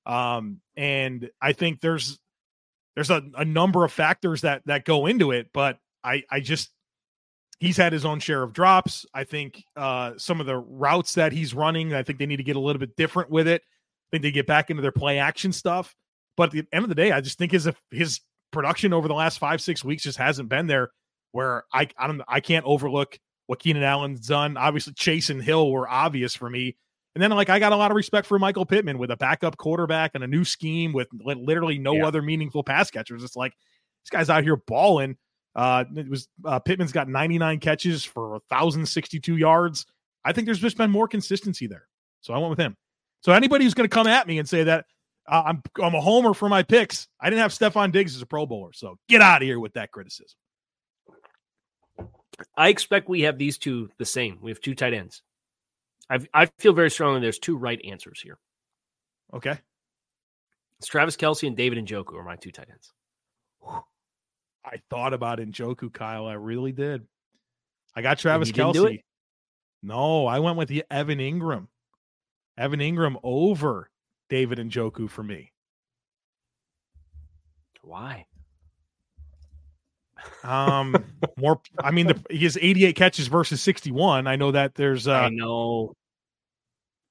Um, 0.06 0.62
and 0.74 1.28
I 1.38 1.52
think 1.52 1.82
there's 1.82 2.18
there's 2.94 3.10
a, 3.10 3.22
a 3.36 3.44
number 3.44 3.84
of 3.84 3.92
factors 3.92 4.40
that 4.40 4.62
that 4.64 4.86
go 4.86 5.04
into 5.04 5.32
it, 5.32 5.50
but 5.52 5.76
I 6.02 6.22
I 6.30 6.40
just 6.40 6.70
he's 7.60 7.76
had 7.76 7.92
his 7.92 8.06
own 8.06 8.20
share 8.20 8.42
of 8.42 8.54
drops. 8.54 9.04
I 9.12 9.24
think 9.24 9.64
uh, 9.76 10.12
some 10.16 10.40
of 10.40 10.46
the 10.46 10.56
routes 10.56 11.16
that 11.16 11.32
he's 11.32 11.52
running, 11.52 11.92
I 11.92 12.04
think 12.04 12.18
they 12.18 12.26
need 12.26 12.38
to 12.38 12.42
get 12.42 12.56
a 12.56 12.60
little 12.60 12.80
bit 12.80 12.96
different 12.96 13.28
with 13.28 13.46
it. 13.46 13.60
I 13.60 14.08
think 14.12 14.22
they 14.22 14.30
get 14.30 14.46
back 14.46 14.70
into 14.70 14.80
their 14.80 14.92
play 14.92 15.18
action 15.18 15.52
stuff. 15.52 15.94
But 16.38 16.44
at 16.44 16.52
the 16.52 16.64
end 16.72 16.84
of 16.84 16.88
the 16.88 16.94
day, 16.94 17.12
I 17.12 17.20
just 17.20 17.36
think 17.36 17.52
his 17.52 17.68
his 17.90 18.20
production 18.54 18.92
over 18.92 19.08
the 19.08 19.14
last 19.14 19.38
five 19.38 19.60
six 19.60 19.84
weeks 19.84 20.02
just 20.02 20.18
hasn't 20.18 20.48
been 20.48 20.66
there. 20.66 20.90
Where 21.32 21.64
I 21.72 21.88
I 21.98 22.06
don't 22.06 22.22
I 22.28 22.40
can't 22.40 22.64
overlook 22.64 23.18
what 23.46 23.58
Keenan 23.58 23.82
Allen's 23.82 24.26
done. 24.26 24.56
Obviously, 24.56 24.94
Chase 24.94 25.30
and 25.30 25.42
Hill 25.42 25.70
were 25.70 25.88
obvious 25.88 26.34
for 26.34 26.48
me. 26.48 26.76
And 27.14 27.22
then, 27.22 27.30
like, 27.30 27.48
I 27.48 27.60
got 27.60 27.72
a 27.72 27.76
lot 27.76 27.92
of 27.92 27.96
respect 27.96 28.26
for 28.26 28.38
Michael 28.38 28.66
Pittman 28.66 28.98
with 28.98 29.10
a 29.10 29.16
backup 29.16 29.56
quarterback 29.56 30.12
and 30.14 30.24
a 30.24 30.26
new 30.26 30.44
scheme 30.44 30.92
with 30.92 31.08
literally 31.12 31.78
no 31.78 31.94
yeah. 31.94 32.06
other 32.06 32.22
meaningful 32.22 32.64
pass 32.64 32.90
catchers. 32.90 33.22
It's 33.22 33.36
like 33.36 33.52
this 34.02 34.10
guy's 34.10 34.30
out 34.30 34.42
here 34.42 34.56
balling. 34.56 35.16
Uh, 35.54 35.84
it 35.94 36.08
was 36.08 36.28
uh, 36.44 36.58
Pittman's 36.58 36.90
got 36.90 37.08
99 37.08 37.60
catches 37.60 38.04
for 38.04 38.30
1,062 38.30 39.36
yards. 39.36 39.86
I 40.24 40.32
think 40.32 40.46
there's 40.46 40.58
just 40.58 40.76
been 40.76 40.90
more 40.90 41.06
consistency 41.06 41.68
there. 41.68 41.86
So 42.20 42.34
I 42.34 42.38
went 42.38 42.50
with 42.50 42.58
him. 42.58 42.76
So 43.20 43.32
anybody 43.32 43.64
who's 43.64 43.74
going 43.74 43.88
to 43.88 43.94
come 43.94 44.08
at 44.08 44.26
me 44.26 44.38
and 44.38 44.48
say 44.48 44.64
that 44.64 44.86
uh, 45.26 45.42
I'm 45.46 45.62
I'm 45.82 45.94
a 45.94 46.00
homer 46.00 46.34
for 46.34 46.48
my 46.48 46.62
picks, 46.62 47.08
I 47.20 47.30
didn't 47.30 47.42
have 47.42 47.52
Stefon 47.52 47.92
Diggs 47.92 48.14
as 48.14 48.22
a 48.22 48.26
Pro 48.26 48.46
Bowler. 48.46 48.72
So 48.72 48.98
get 49.08 49.20
out 49.20 49.42
of 49.42 49.46
here 49.46 49.58
with 49.58 49.74
that 49.74 49.90
criticism. 49.90 50.36
I 52.56 52.68
expect 52.68 53.08
we 53.08 53.22
have 53.22 53.38
these 53.38 53.58
two 53.58 53.90
the 53.98 54.04
same. 54.04 54.38
We 54.42 54.50
have 54.50 54.60
two 54.60 54.74
tight 54.74 54.94
ends. 54.94 55.22
I 56.10 56.20
I 56.32 56.46
feel 56.58 56.72
very 56.72 56.90
strongly 56.90 57.20
there's 57.20 57.38
two 57.38 57.56
right 57.56 57.80
answers 57.84 58.20
here. 58.20 58.38
Okay. 59.32 59.58
It's 60.78 60.88
Travis 60.88 61.16
Kelce 61.16 61.46
and 61.46 61.56
David 61.56 61.78
and 61.78 61.88
Njoku 61.88 62.14
are 62.14 62.24
my 62.24 62.36
two 62.36 62.50
tight 62.50 62.68
ends. 62.70 62.92
I 64.64 64.80
thought 64.90 65.12
about 65.12 65.38
Njoku, 65.38 65.92
Kyle. 65.92 66.26
I 66.26 66.34
really 66.34 66.72
did. 66.72 67.06
I 67.94 68.02
got 68.02 68.18
Travis 68.18 68.48
you 68.48 68.54
didn't 68.54 68.72
do 68.72 68.84
Kelce. 68.84 69.02
No, 69.82 70.26
I 70.26 70.40
went 70.40 70.56
with 70.56 70.68
the 70.68 70.84
Evan 70.90 71.18
Engram. 71.18 71.68
Evan 72.56 72.80
Engram 72.80 73.16
over 73.22 73.90
David 74.28 74.58
Njoku 74.58 75.08
for 75.08 75.22
me. 75.22 75.52
Why? 77.82 78.26
Um, 80.42 80.96
more. 81.36 81.60
I 81.78 81.90
mean, 81.90 82.06
the, 82.06 82.20
he 82.30 82.44
has 82.44 82.56
88 82.60 82.96
catches 82.96 83.28
versus 83.28 83.60
61. 83.60 84.26
I 84.26 84.36
know 84.36 84.52
that 84.52 84.74
there's. 84.74 85.06
Uh, 85.06 85.14
I 85.14 85.28
know. 85.28 85.94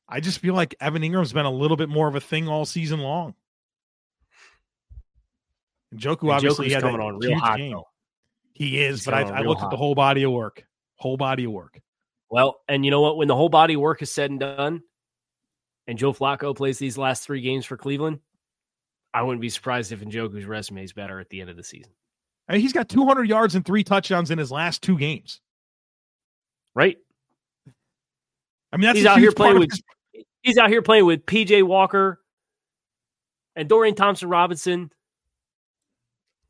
I 0.07 0.19
just 0.19 0.39
feel 0.39 0.53
like 0.53 0.75
Evan 0.79 1.01
Engram's 1.01 1.33
been 1.33 1.45
a 1.45 1.51
little 1.51 1.77
bit 1.77 1.89
more 1.89 2.07
of 2.07 2.15
a 2.15 2.19
thing 2.19 2.47
all 2.47 2.65
season 2.65 2.99
long. 2.99 3.33
And 5.91 5.99
Njoku 5.99 6.23
And 6.23 6.31
obviously 6.31 6.67
Njoku's 6.67 6.73
had 6.73 6.83
coming 6.83 7.01
on 7.01 7.19
real 7.19 7.39
hot 7.39 7.57
game. 7.57 7.71
though. 7.71 7.87
He 8.53 8.79
is, 8.79 8.99
He's 8.99 9.05
but 9.05 9.13
I, 9.13 9.21
I 9.21 9.41
looked 9.41 9.63
at 9.63 9.71
the 9.71 9.77
whole 9.77 9.95
body 9.95 10.23
of 10.23 10.31
work. 10.31 10.65
Whole 10.97 11.17
body 11.17 11.45
of 11.45 11.51
work. 11.51 11.79
Well, 12.29 12.61
and 12.67 12.85
you 12.85 12.91
know 12.91 13.01
what? 13.01 13.17
When 13.17 13.27
the 13.27 13.35
whole 13.35 13.49
body 13.49 13.75
of 13.75 13.81
work 13.81 14.01
is 14.01 14.11
said 14.11 14.29
and 14.29 14.39
done, 14.39 14.83
and 15.87 15.97
Joe 15.97 16.13
Flacco 16.13 16.55
plays 16.55 16.77
these 16.79 16.97
last 16.97 17.23
three 17.23 17.41
games 17.41 17.65
for 17.65 17.77
Cleveland, 17.77 18.19
I 19.13 19.21
wouldn't 19.21 19.41
be 19.41 19.49
surprised 19.49 19.91
if 19.91 19.99
Njoku's 20.01 20.45
resume 20.45 20.83
is 20.83 20.93
better 20.93 21.19
at 21.19 21.29
the 21.29 21.41
end 21.41 21.49
of 21.49 21.57
the 21.57 21.63
season. 21.63 21.91
I 22.47 22.53
mean, 22.53 22.61
he's 22.61 22.73
got 22.73 22.89
200 22.89 23.27
yards 23.27 23.55
and 23.55 23.65
three 23.65 23.83
touchdowns 23.83 24.31
in 24.31 24.37
his 24.37 24.51
last 24.51 24.81
two 24.81 24.97
games. 24.97 25.39
Right? 26.75 26.97
I 28.71 28.77
mean, 28.77 28.87
that's 28.87 28.97
He's 28.97 29.05
a 29.05 29.09
out 29.09 29.19
here 29.19 29.31
playing 29.31 29.59
with 29.59 29.71
his- 29.71 30.23
he's 30.41 30.57
out 30.57 30.69
here 30.69 30.81
playing 30.81 31.05
with 31.05 31.25
PJ 31.25 31.63
Walker 31.63 32.21
and 33.55 33.69
Dorian 33.69 33.95
Thompson 33.95 34.29
Robinson. 34.29 34.91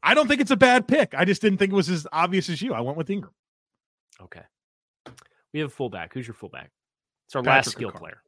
I 0.01 0.13
don't 0.13 0.27
think 0.27 0.41
it's 0.41 0.51
a 0.51 0.57
bad 0.57 0.87
pick. 0.87 1.13
I 1.15 1.25
just 1.25 1.41
didn't 1.41 1.59
think 1.59 1.71
it 1.73 1.75
was 1.75 1.89
as 1.89 2.07
obvious 2.11 2.49
as 2.49 2.61
you. 2.61 2.73
I 2.73 2.81
went 2.81 2.97
with 2.97 3.07
Engram. 3.07 3.29
Okay. 4.21 4.41
We 5.53 5.59
have 5.59 5.69
a 5.69 5.73
fullback. 5.73 6.13
Who's 6.13 6.27
your 6.27 6.33
fullback? 6.33 6.71
It's 7.27 7.35
our 7.35 7.43
Patrick 7.43 7.65
last 7.65 7.71
skill 7.71 7.91
player. 7.91 8.21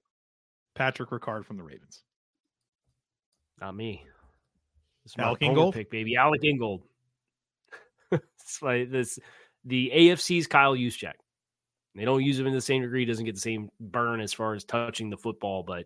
Patrick 0.76 1.10
Ricard 1.10 1.46
from 1.46 1.58
the 1.58 1.64
Ravens. 1.64 2.04
Not 3.60 3.76
me. 3.76 4.04
My 5.18 5.26
Alec 5.26 5.42
Ingold? 5.42 5.74
pick, 5.74 5.90
baby. 5.90 6.16
Alec 6.16 6.44
Ingold. 6.44 6.84
it's 8.12 8.62
like 8.62 8.92
this 8.92 9.20
the 9.64 9.92
AFC's 9.94 10.48
Kyle 10.48 10.76
Juszczyk. 10.76 11.14
They 11.96 12.06
don't 12.06 12.24
use 12.24 12.38
him 12.38 12.48
in 12.48 12.54
the 12.54 12.62
same 12.62 12.82
degree, 12.82 13.02
he 13.02 13.06
doesn't 13.06 13.26
get 13.26 13.36
the 13.36 13.42
same 13.42 13.70
burn 13.80 14.20
as 14.20 14.34
far 14.34 14.54
as 14.54 14.66
touching 14.66 15.10
the 15.10 15.18
football, 15.18 15.64
but 15.64 15.86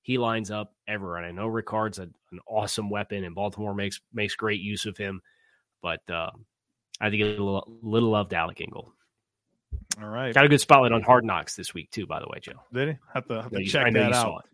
he 0.00 0.16
lines 0.16 0.50
up 0.50 0.74
ever. 0.88 1.16
And 1.16 1.26
I 1.26 1.30
know 1.30 1.46
Ricard's 1.46 1.98
a, 1.98 2.02
an 2.02 2.40
awesome 2.48 2.88
weapon, 2.88 3.24
and 3.24 3.34
Baltimore 3.34 3.74
makes 3.74 4.00
makes 4.12 4.34
great 4.34 4.60
use 4.60 4.86
of 4.86 4.96
him. 4.96 5.20
But 5.82 6.00
uh, 6.10 6.30
I 7.00 7.10
think 7.10 7.22
a 7.22 7.26
little, 7.26 7.78
little 7.82 8.10
love 8.10 8.28
to 8.30 8.36
Alec 8.36 8.60
Ingold. 8.60 8.92
All 10.00 10.08
right. 10.08 10.34
Got 10.34 10.44
a 10.44 10.48
good 10.48 10.60
spotlight 10.60 10.92
on 10.92 11.02
Hard 11.02 11.24
Knocks 11.24 11.54
this 11.54 11.74
week 11.74 11.90
too, 11.90 12.06
by 12.06 12.20
the 12.20 12.26
way, 12.28 12.38
Joe. 12.40 12.52
Did 12.72 12.88
he? 12.88 12.94
Have 13.14 13.26
to, 13.26 13.42
have 13.42 13.50
to 13.50 13.64
check 13.64 13.92
that 13.92 14.12
out. 14.12 14.44
it. 14.44 14.52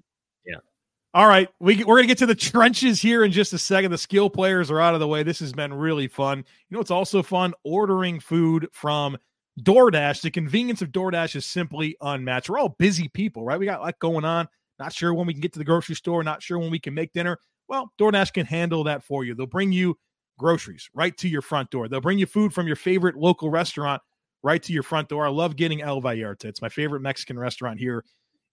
All 1.14 1.26
right, 1.26 1.48
we, 1.58 1.76
we're 1.84 1.96
going 1.96 2.02
to 2.02 2.08
get 2.08 2.18
to 2.18 2.26
the 2.26 2.34
trenches 2.34 3.00
here 3.00 3.24
in 3.24 3.32
just 3.32 3.54
a 3.54 3.58
second. 3.58 3.90
The 3.90 3.98
skill 3.98 4.28
players 4.28 4.70
are 4.70 4.78
out 4.78 4.92
of 4.92 5.00
the 5.00 5.08
way. 5.08 5.22
This 5.22 5.38
has 5.40 5.54
been 5.54 5.72
really 5.72 6.06
fun. 6.06 6.38
You 6.38 6.74
know, 6.74 6.80
it's 6.80 6.90
also 6.90 7.22
fun 7.22 7.54
ordering 7.64 8.20
food 8.20 8.68
from 8.72 9.16
DoorDash. 9.62 10.20
The 10.20 10.30
convenience 10.30 10.82
of 10.82 10.90
DoorDash 10.90 11.34
is 11.34 11.46
simply 11.46 11.96
unmatched. 12.02 12.50
We're 12.50 12.58
all 12.58 12.76
busy 12.78 13.08
people, 13.08 13.42
right? 13.42 13.58
We 13.58 13.64
got 13.64 13.80
a 13.80 13.84
lot 13.84 13.98
going 14.00 14.26
on. 14.26 14.48
Not 14.78 14.92
sure 14.92 15.14
when 15.14 15.26
we 15.26 15.32
can 15.32 15.40
get 15.40 15.54
to 15.54 15.58
the 15.58 15.64
grocery 15.64 15.94
store, 15.94 16.22
not 16.22 16.42
sure 16.42 16.58
when 16.58 16.70
we 16.70 16.78
can 16.78 16.92
make 16.92 17.14
dinner. 17.14 17.38
Well, 17.68 17.90
DoorDash 17.98 18.34
can 18.34 18.44
handle 18.44 18.84
that 18.84 19.02
for 19.02 19.24
you. 19.24 19.34
They'll 19.34 19.46
bring 19.46 19.72
you 19.72 19.98
groceries 20.38 20.90
right 20.92 21.16
to 21.16 21.28
your 21.28 21.42
front 21.42 21.70
door. 21.70 21.88
They'll 21.88 22.02
bring 22.02 22.18
you 22.18 22.26
food 22.26 22.52
from 22.52 22.66
your 22.66 22.76
favorite 22.76 23.16
local 23.16 23.48
restaurant 23.48 24.02
right 24.42 24.62
to 24.62 24.72
your 24.72 24.82
front 24.82 25.08
door. 25.08 25.26
I 25.26 25.30
love 25.30 25.56
getting 25.56 25.82
El 25.82 26.00
Vallarta. 26.00 26.46
It's 26.46 26.62
my 26.62 26.68
favorite 26.68 27.00
Mexican 27.00 27.38
restaurant 27.38 27.78
here 27.78 28.04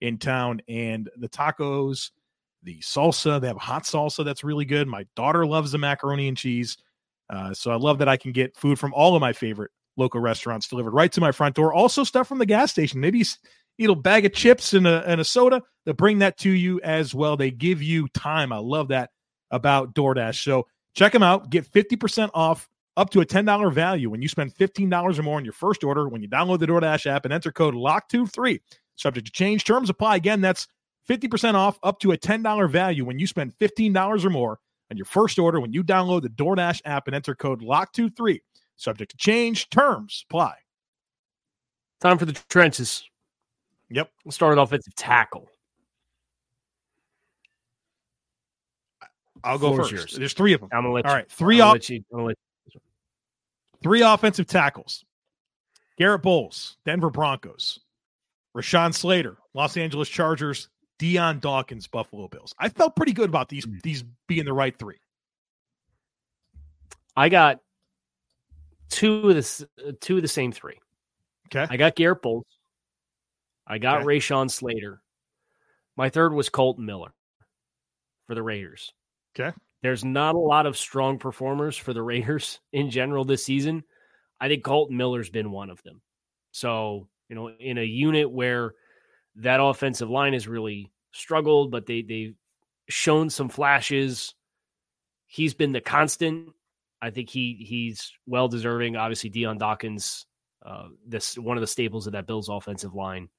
in 0.01 0.18
town. 0.18 0.62
And 0.68 1.10
the 1.18 1.30
tacos, 1.30 2.12
the 2.63 2.80
salsa, 2.80 3.39
they 3.39 3.48
have 3.48 3.58
hot 3.58 3.84
salsa 3.84 4.25
that's 4.25 4.44
really 4.44 4.65
good. 4.65 4.88
My 4.88 5.06
daughter 5.15 5.46
loves 5.46 5.72
the 5.72 5.77
macaroni 5.77 6.27
and 6.27 6.38
cheese. 6.38 6.77
Uh, 7.30 7.54
so 7.54 7.72
I 7.72 7.75
love 7.75 8.00
that 8.00 8.08
I 8.08 8.18
can 8.18 8.32
get 8.32 8.56
food 8.56 8.77
from 8.77 8.94
all 8.94 9.15
of 9.15 9.22
my 9.22 9.34
favorite 9.34 9.72
local 9.98 10.20
restaurants 10.20 10.68
delivered 10.68 10.94
right 10.94 11.12
to 11.12 11.22
my 11.22 11.32
front 11.32 11.56
door. 11.56 11.74
Also, 11.74 12.04
stuff 12.04 12.27
from 12.27 12.38
the 12.38 12.46
gas 12.46 12.72
station. 12.72 13.00
Maybe 13.00 13.24
eat 13.77 13.89
a 13.89 13.96
bag 13.96 14.25
of 14.25 14.34
chips 14.34 14.74
and 14.74 14.88
a, 14.88 15.04
and 15.10 15.22
a 15.22 15.24
soda. 15.24 15.62
They'll 15.86 15.94
bring 15.94 16.20
that 16.20 16.38
to 16.39 16.50
you 16.50 16.82
as 16.82 17.13
well. 17.15 17.38
They 17.38 17.51
give 17.51 17.82
you 17.82 18.08
time. 18.10 18.51
I 18.51 18.58
love 18.58 18.89
that 18.89 19.12
about 19.51 19.94
DoorDash. 19.94 20.44
So 20.44 20.68
check 20.94 21.12
them 21.12 21.24
out. 21.24 21.50
Get 21.50 21.72
50% 21.72 22.30
off 22.34 22.68
up 22.98 23.10
to 23.12 23.22
a 23.22 23.25
$10 23.25 23.74
value 23.74 24.10
when 24.10 24.22
you 24.22 24.28
spend 24.28 24.54
$15 24.54 25.20
or 25.20 25.24
more 25.24 25.38
on 25.38 25.44
your 25.46 25.54
first 25.54 25.84
order 25.84 26.08
when 26.08 26.22
you 26.22 26.30
download 26.30 26.60
the 26.60 26.68
DoorDash 26.68 27.06
app 27.08 27.25
and 27.25 27.34
enter 27.34 27.52
code 27.52 27.74
LOCK23. 27.74 28.60
Subject 28.96 29.25
to 29.28 29.32
change. 29.32 29.66
Terms 29.66 29.90
apply. 29.90 30.16
Again, 30.16 30.42
that's 30.42 30.68
50% 31.10 31.56
off 31.56 31.78
up 31.84 32.00
to 32.00 32.14
a 32.14 32.18
$10 32.18 32.70
value 32.70 33.06
when 33.06 33.20
you 33.20 33.28
spend 33.28 33.54
$15 33.58 34.25
or 34.25 34.30
more 34.30 34.60
on 34.92 34.98
your 34.98 35.06
first 35.06 35.38
order 35.40 35.60
when 35.60 35.74
you 35.74 35.84
download 35.84 36.22
the 36.22 36.30
DoorDash 36.30 36.82
app 36.86 37.08
and 37.08 37.16
enter 37.16 37.36
code 37.36 37.62
LOCK23. 37.62 38.40
Subject 38.78 39.12
to 39.12 39.18
change. 39.18 39.70
Terms 39.70 40.25
apply. 40.30 40.56
Time 42.02 42.18
for 42.18 42.25
the 42.25 42.34
trenches. 42.50 43.04
Yep. 43.90 44.10
We'll 44.24 44.32
start 44.32 44.52
with 44.52 44.60
offensive 44.60 44.96
tackle. 44.96 45.50
I'll 49.44 49.60
go 49.60 49.74
Floor's 49.74 49.90
first. 49.90 49.92
yours. 49.92 50.16
There's 50.18 50.34
three 50.34 50.54
of 50.54 50.62
them. 50.62 50.70
I'm 50.74 50.84
gonna 50.84 50.94
let 50.94 51.06
All 51.06 51.12
you, 51.12 51.18
right. 51.18 51.32
Three 51.32 51.56
I'm 51.56 51.60
gonna 51.60 51.70
off, 51.70 51.74
let 51.74 51.90
you, 51.90 52.04
I'm 52.12 52.18
gonna 52.18 52.28
let 52.28 52.38
three 53.86 54.01
offensive 54.01 54.48
tackles. 54.48 55.06
Garett 56.00 56.24
Bolles, 56.24 56.77
Denver 56.86 57.12
Broncos. 57.12 57.80
Rashawn 58.58 58.92
Slater, 58.92 59.38
Los 59.54 59.77
Angeles 59.77 60.10
Chargers. 60.10 60.70
Dion 60.98 61.39
Dawkins, 61.39 61.88
Buffalo 61.88 62.27
Bills. 62.30 62.56
I 62.58 62.70
felt 62.70 62.96
pretty 62.96 63.12
good 63.12 63.30
about 63.30 63.50
these 63.50 63.65
hmm. 63.65 63.77
these 63.84 64.04
being 64.27 64.46
the 64.46 64.54
right 64.54 64.75
three. 64.77 64.96
I 67.15 67.30
got 67.30 67.60
two 68.89 69.30
of 69.30 69.36
the 69.36 69.96
two 70.00 70.15
of 70.15 70.22
the 70.22 70.27
same 70.27 70.51
three. 70.51 70.80
Okay. 71.48 71.68
I 71.70 71.77
got 71.77 71.96
Garett 71.96 72.22
Bolles. 72.22 72.46
I 73.68 73.77
got 73.77 73.98
Okay. 73.98 74.06
Rashawn 74.06 74.50
Slater. 74.50 75.01
My 75.98 76.10
third 76.10 76.34
was 76.34 76.50
Kolton 76.50 76.86
Miller 76.86 77.13
for 78.25 78.36
the 78.36 78.42
Raiders. 78.42 78.94
Okay. 79.38 79.56
There's 79.86 80.04
not 80.04 80.34
a 80.34 80.39
lot 80.39 80.65
of 80.65 80.75
strong 80.75 81.20
performers 81.20 81.77
for 81.77 81.94
the 81.94 82.01
Raiders 82.12 82.60
in 82.74 82.89
general 82.89 83.24
this 83.24 83.46
season. 83.46 83.84
I 84.42 84.48
think 84.48 84.63
Kolton 84.63 84.98
Miller's 84.98 85.30
been 85.30 85.51
one 85.51 85.70
of 85.70 85.84
them. 85.84 86.01
So, 86.54 87.08
you 87.30 87.36
know, 87.36 87.50
in 87.50 87.77
a 87.77 87.84
unit 87.84 88.32
where 88.32 88.74
that 89.36 89.62
offensive 89.62 90.10
line 90.10 90.34
has 90.34 90.48
really 90.48 90.92
struggled, 91.12 91.70
but 91.70 91.86
they 91.86 92.01
they've 92.01 92.34
shown 92.89 93.30
some 93.30 93.48
flashes. 93.48 94.34
He's 95.27 95.54
been 95.54 95.72
the 95.72 95.82
constant. 95.82 96.50
I 97.00 97.12
think 97.12 97.30
he 97.30 97.54
he's 97.54 98.12
well 98.25 98.48
deserving. 98.48 98.96
Obviously, 98.96 99.30
Dion 99.30 99.60
Dawkins, 99.60 100.25
uh, 100.65 100.88
this 101.06 101.38
one 101.38 101.58
of 101.58 101.62
the 101.62 101.68
staples 101.68 102.08
of 102.08 102.13
that 102.13 102.25
Bills 102.25 102.50
offensive 102.50 102.96
line, 102.96 103.30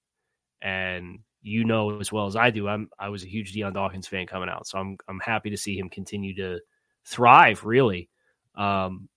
and 0.62 1.18
you 1.46 1.64
know 1.64 2.00
as 2.00 2.10
well 2.10 2.26
as 2.26 2.34
I 2.34 2.50
do, 2.50 2.66
I'm 2.66 2.90
I 2.98 3.08
was 3.08 3.22
a 3.22 3.28
huge 3.28 3.52
Dion 3.52 3.72
Dawkins 3.72 4.08
fan 4.08 4.26
coming 4.26 4.48
out, 4.48 4.66
so 4.66 4.78
I'm 4.78 4.96
I'm 5.08 5.20
happy 5.20 5.50
to 5.50 5.56
see 5.56 5.78
him 5.78 5.88
continue 5.88 6.34
to 6.36 6.58
thrive. 7.06 7.64
Really, 7.64 8.10
um, 8.56 9.08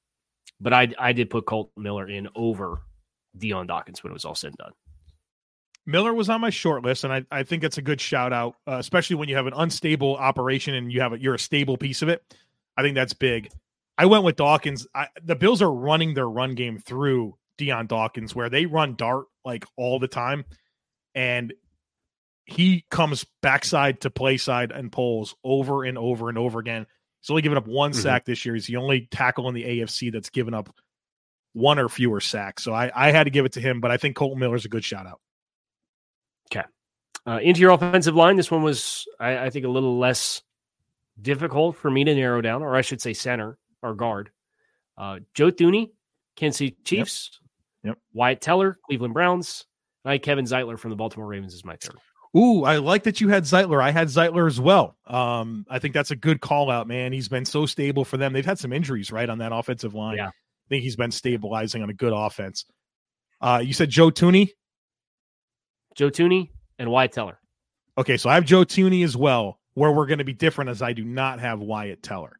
but 0.61 0.71
I 0.71 0.89
I 0.99 1.11
did 1.11 1.31
put 1.31 1.47
Colt 1.47 1.71
Miller 1.75 2.07
in 2.07 2.29
over 2.35 2.81
Dion 3.35 3.65
Dawkins 3.65 4.03
when 4.03 4.11
it 4.11 4.13
was 4.13 4.25
all 4.25 4.35
said 4.35 4.49
and 4.49 4.57
done. 4.57 4.71
Miller 5.87 6.13
was 6.13 6.29
on 6.29 6.39
my 6.39 6.51
short 6.51 6.83
list, 6.83 7.03
and 7.03 7.11
I, 7.11 7.25
I 7.31 7.41
think 7.41 7.63
it's 7.63 7.79
a 7.79 7.81
good 7.81 7.99
shout 7.99 8.31
out, 8.31 8.57
uh, 8.67 8.77
especially 8.77 9.15
when 9.15 9.27
you 9.27 9.35
have 9.35 9.47
an 9.47 9.53
unstable 9.55 10.15
operation 10.17 10.75
and 10.75 10.91
you 10.91 11.01
have 11.01 11.13
a, 11.13 11.19
you're 11.19 11.33
a 11.33 11.39
stable 11.39 11.77
piece 11.77 12.03
of 12.03 12.09
it. 12.09 12.23
I 12.77 12.83
think 12.83 12.93
that's 12.93 13.13
big. 13.13 13.49
I 13.97 14.05
went 14.05 14.23
with 14.23 14.35
Dawkins. 14.35 14.85
I, 14.93 15.07
the 15.23 15.35
Bills 15.35 15.63
are 15.63 15.73
running 15.73 16.13
their 16.13 16.29
run 16.29 16.53
game 16.53 16.77
through 16.77 17.37
Dion 17.57 17.87
Dawkins, 17.87 18.35
where 18.35 18.51
they 18.51 18.67
run 18.67 18.95
dart 18.95 19.25
like 19.43 19.65
all 19.77 19.97
the 19.97 20.07
time, 20.07 20.45
and 21.15 21.53
he 22.51 22.85
comes 22.89 23.25
backside 23.41 24.01
to 24.01 24.09
play 24.09 24.37
side 24.37 24.71
and 24.71 24.91
pulls 24.91 25.35
over 25.43 25.83
and 25.83 25.97
over 25.97 26.29
and 26.29 26.37
over 26.37 26.59
again. 26.59 26.85
He's 27.21 27.29
only 27.29 27.41
given 27.41 27.57
up 27.57 27.67
one 27.67 27.91
Mhm. 27.91 27.95
sack 28.01 28.25
this 28.25 28.45
year. 28.45 28.55
He's 28.55 28.67
the 28.67 28.77
only 28.77 29.07
tackle 29.11 29.47
in 29.49 29.55
the 29.55 29.65
AFC 29.65 30.09
that's 30.11 30.29
given 30.29 30.53
up 30.53 30.69
one 31.53 31.79
or 31.79 31.89
fewer 31.89 32.21
sacks. 32.21 32.63
So 32.63 32.73
I, 32.73 32.91
I 32.95 33.11
had 33.11 33.25
to 33.25 33.29
give 33.29 33.45
it 33.45 33.53
to 33.53 33.61
him, 33.61 33.81
but 33.81 33.91
I 33.91 33.97
think 33.97 34.15
Kolton 34.15 34.39
Miller's 34.39 34.65
a 34.65 34.69
good 34.69 34.83
shout 34.85 35.05
out. 35.07 35.19
Okay. 36.51 36.65
Uh, 37.27 37.39
into 37.41 37.59
your 37.61 37.71
offensive 37.71 38.15
line, 38.15 38.35
this 38.37 38.49
one 38.51 38.63
was, 38.63 39.05
I, 39.19 39.45
I 39.45 39.49
think, 39.49 39.65
a 39.65 39.69
little 39.69 39.97
less 39.99 40.41
difficult 41.21 41.75
for 41.75 41.91
me 41.91 42.03
to 42.05 42.15
narrow 42.15 42.41
down, 42.41 42.61
or 42.61 42.75
I 42.75 42.81
should 42.81 43.01
say, 43.01 43.13
center 43.13 43.57
or 43.81 43.93
guard. 43.95 44.31
Uh, 44.97 45.19
Joe 45.33 45.51
Thuney, 45.51 45.91
Kansas 46.35 46.57
City 46.59 46.77
Chiefs. 46.85 47.39
Yep. 47.83 47.97
Wyatt 48.13 48.41
Teller, 48.41 48.77
Cleveland 48.85 49.13
Browns. 49.13 49.65
I 50.05 50.17
Kevin 50.17 50.45
Zeitler 50.45 50.79
from 50.79 50.89
the 50.91 50.95
Baltimore 50.95 51.27
Ravens 51.27 51.53
is 51.53 51.63
my 51.65 51.75
third. 51.75 51.95
Ooh, 52.37 52.63
I 52.63 52.77
like 52.77 53.03
that 53.03 53.21
you 53.21 53.29
had 53.29 53.43
Zeitler. 53.43 53.81
I 53.81 53.89
had 53.89 54.07
Zeitler 54.07 54.47
as 54.47 54.61
well. 54.61 54.95
Um, 55.07 55.65
I 55.69 55.79
think 55.79 55.95
that's 55.95 56.11
a 56.11 56.15
good 56.15 56.41
call 56.41 56.69
out, 56.69 56.87
man. 56.87 57.11
He's 57.11 57.27
been 57.27 57.45
so 57.45 57.65
stable 57.65 58.05
for 58.05 58.17
them. 58.17 58.33
They've 58.33 58.45
had 58.45 58.59
some 58.59 58.71
injuries, 58.71 59.11
right, 59.11 59.27
on 59.27 59.39
that 59.39 59.51
offensive 59.51 59.95
line. 59.95 60.17
Yeah. 60.17 60.27
I 60.27 60.67
think 60.69 60.83
he's 60.83 60.95
been 60.95 61.11
stabilizing 61.11 61.81
on 61.81 61.89
a 61.89 61.93
good 61.93 62.13
offense. 62.13 62.65
Uh, 63.41 63.61
you 63.63 63.73
said 63.73 63.89
Joe 63.89 64.11
Thuney? 64.11 64.49
Joe 65.95 66.11
Thuney 66.11 66.49
and 66.77 66.91
Wyatt 66.91 67.13
Teller. 67.13 67.39
Okay, 67.97 68.17
so 68.17 68.29
I 68.29 68.35
have 68.35 68.45
Joe 68.45 68.63
Thuney 68.63 69.03
as 69.03 69.17
well. 69.17 69.59
Where 69.73 69.91
we're 69.91 70.05
going 70.05 70.19
to 70.19 70.25
be 70.25 70.33
different 70.33 70.69
is 70.69 70.81
I 70.81 70.93
do 70.93 71.03
not 71.03 71.39
have 71.39 71.59
Wyatt 71.59 72.03
Teller. 72.03 72.39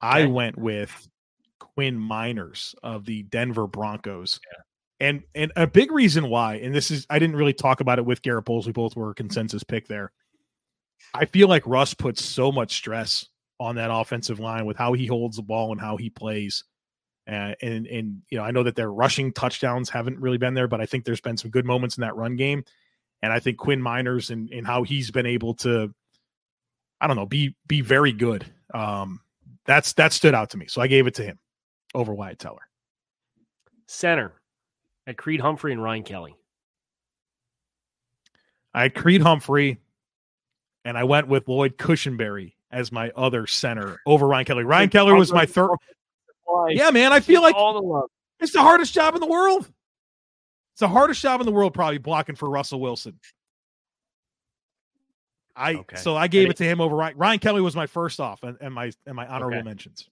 I 0.00 0.26
went 0.26 0.56
with 0.58 1.08
Quinn 1.58 1.98
Meinerz 1.98 2.74
of 2.82 3.04
the 3.04 3.22
Denver 3.24 3.66
Broncos. 3.66 4.40
Yeah. 4.52 4.62
And 4.98 5.22
and 5.34 5.52
a 5.56 5.66
big 5.66 5.92
reason 5.92 6.30
why, 6.30 6.54
and 6.54 6.74
this 6.74 6.90
is 6.90 7.06
I 7.10 7.18
didn't 7.18 7.36
really 7.36 7.52
talk 7.52 7.80
about 7.80 7.98
it 7.98 8.06
with 8.06 8.22
Garett 8.22 8.46
Bolles. 8.46 8.66
We 8.66 8.72
both 8.72 8.96
were 8.96 9.10
a 9.10 9.14
consensus 9.14 9.62
pick 9.62 9.88
there. 9.88 10.12
I 11.12 11.26
feel 11.26 11.48
like 11.48 11.66
Russ 11.66 11.92
puts 11.92 12.24
so 12.24 12.50
much 12.50 12.74
stress 12.74 13.26
on 13.60 13.76
that 13.76 13.90
offensive 13.92 14.40
line 14.40 14.66
with 14.66 14.76
how 14.76 14.94
he 14.94 15.06
holds 15.06 15.36
the 15.36 15.42
ball 15.42 15.72
and 15.72 15.80
how 15.80 15.96
he 15.96 16.08
plays. 16.08 16.64
Uh, 17.28 17.52
and 17.60 17.86
and 17.86 18.22
you 18.30 18.38
know, 18.38 18.44
I 18.44 18.52
know 18.52 18.62
that 18.62 18.76
their 18.76 18.90
rushing 18.90 19.32
touchdowns 19.32 19.90
haven't 19.90 20.20
really 20.20 20.38
been 20.38 20.54
there, 20.54 20.68
but 20.68 20.80
I 20.80 20.86
think 20.86 21.04
there's 21.04 21.20
been 21.20 21.36
some 21.36 21.50
good 21.50 21.66
moments 21.66 21.96
in 21.98 22.02
that 22.02 22.16
run 22.16 22.36
game. 22.36 22.64
And 23.22 23.32
I 23.32 23.40
think 23.40 23.58
Quinn 23.58 23.80
Meinerz 23.82 24.30
and, 24.30 24.50
and 24.50 24.66
how 24.66 24.82
he's 24.82 25.10
been 25.10 25.26
able 25.26 25.54
to, 25.54 25.92
I 27.00 27.06
don't 27.06 27.16
know, 27.16 27.26
be 27.26 27.56
be 27.66 27.80
very 27.80 28.12
good. 28.12 28.46
Um, 28.72 29.20
that's 29.64 29.92
that 29.94 30.12
stood 30.12 30.34
out 30.34 30.50
to 30.50 30.58
me. 30.58 30.66
So 30.68 30.80
I 30.80 30.86
gave 30.86 31.06
it 31.06 31.14
to 31.14 31.22
him 31.22 31.38
over 31.94 32.14
Wyatt 32.14 32.38
Teller. 32.38 32.68
Center 33.88 34.32
at 35.06 35.16
Creed 35.16 35.40
Humphrey 35.40 35.72
and 35.72 35.82
Ryan 35.82 36.02
Kelly. 36.02 36.36
I 38.74 38.82
had 38.82 38.94
Creed 38.94 39.22
Humphrey, 39.22 39.78
and 40.84 40.98
I 40.98 41.04
went 41.04 41.28
with 41.28 41.48
Lloyd 41.48 41.78
Cushenberry 41.78 42.54
as 42.70 42.92
my 42.92 43.10
other 43.16 43.46
center 43.46 44.00
over 44.06 44.26
Ryan 44.26 44.44
Kelly. 44.44 44.64
Ryan 44.64 44.90
Keller 44.90 45.14
was 45.14 45.32
my 45.32 45.46
third. 45.46 45.70
Yeah, 46.68 46.90
man, 46.90 47.12
I 47.12 47.20
feel 47.20 47.40
like 47.42 47.54
all 47.54 47.74
the 47.74 47.80
love. 47.80 48.10
it's 48.40 48.52
the 48.52 48.60
hardest 48.60 48.92
job 48.92 49.14
in 49.14 49.20
the 49.20 49.26
world. 49.26 49.70
It's 50.74 50.80
the 50.80 50.88
hardest 50.88 51.22
job 51.22 51.40
in 51.40 51.46
the 51.46 51.52
world, 51.52 51.72
probably 51.72 51.98
blocking 51.98 52.34
for 52.34 52.50
Russell 52.50 52.80
Wilson. 52.80 53.18
I 55.54 55.74
Okay. 55.76 55.96
so 55.96 56.14
I 56.16 56.28
gave 56.28 56.44
And 56.44 56.50
it 56.50 56.56
to 56.58 56.64
him 56.64 56.82
over 56.82 56.94
Ryan. 56.94 57.16
Ryan 57.16 57.38
Kelly 57.38 57.60
was 57.62 57.74
my 57.74 57.86
first 57.86 58.20
off, 58.20 58.42
and, 58.42 58.58
and 58.60 58.74
my 58.74 58.92
and 59.06 59.16
my 59.16 59.26
honorable 59.26 59.56
Okay. 59.58 59.64
mentions. 59.64 60.08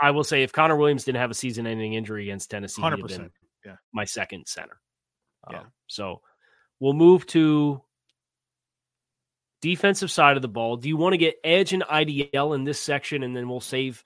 I 0.00 0.10
will 0.10 0.24
say 0.24 0.42
if 0.42 0.52
Connor 0.52 0.76
Williams 0.76 1.04
didn't 1.04 1.20
have 1.20 1.30
a 1.30 1.34
season-ending 1.34 1.94
injury 1.94 2.24
against 2.24 2.50
Tennessee, 2.50 2.82
he'd 2.82 2.90
have 2.90 3.00
100%, 3.00 3.08
been 3.08 3.30
yeah. 3.64 3.76
my 3.92 4.04
second 4.04 4.46
center. 4.46 4.80
Yeah. 5.50 5.60
Um, 5.60 5.72
so 5.86 6.20
we'll 6.80 6.92
move 6.92 7.26
to 7.26 7.82
defensive 9.60 10.10
side 10.10 10.36
of 10.36 10.42
the 10.42 10.48
ball. 10.48 10.76
Do 10.76 10.88
you 10.88 10.96
want 10.96 11.14
to 11.14 11.18
get 11.18 11.36
edge 11.44 11.72
and 11.72 11.82
IDL 11.82 12.54
in 12.54 12.64
this 12.64 12.80
section, 12.80 13.22
and 13.22 13.36
then 13.36 13.48
we'll 13.48 13.60
save 13.60 14.04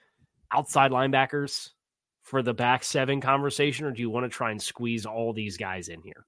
outside 0.50 0.90
linebackers 0.90 1.70
for 2.22 2.42
the 2.42 2.54
back 2.54 2.84
seven 2.84 3.20
conversation, 3.20 3.86
or 3.86 3.90
do 3.90 4.00
you 4.00 4.10
want 4.10 4.24
to 4.24 4.30
try 4.30 4.50
and 4.50 4.62
squeeze 4.62 5.06
all 5.06 5.32
these 5.32 5.56
guys 5.56 5.88
in 5.88 6.00
here? 6.02 6.26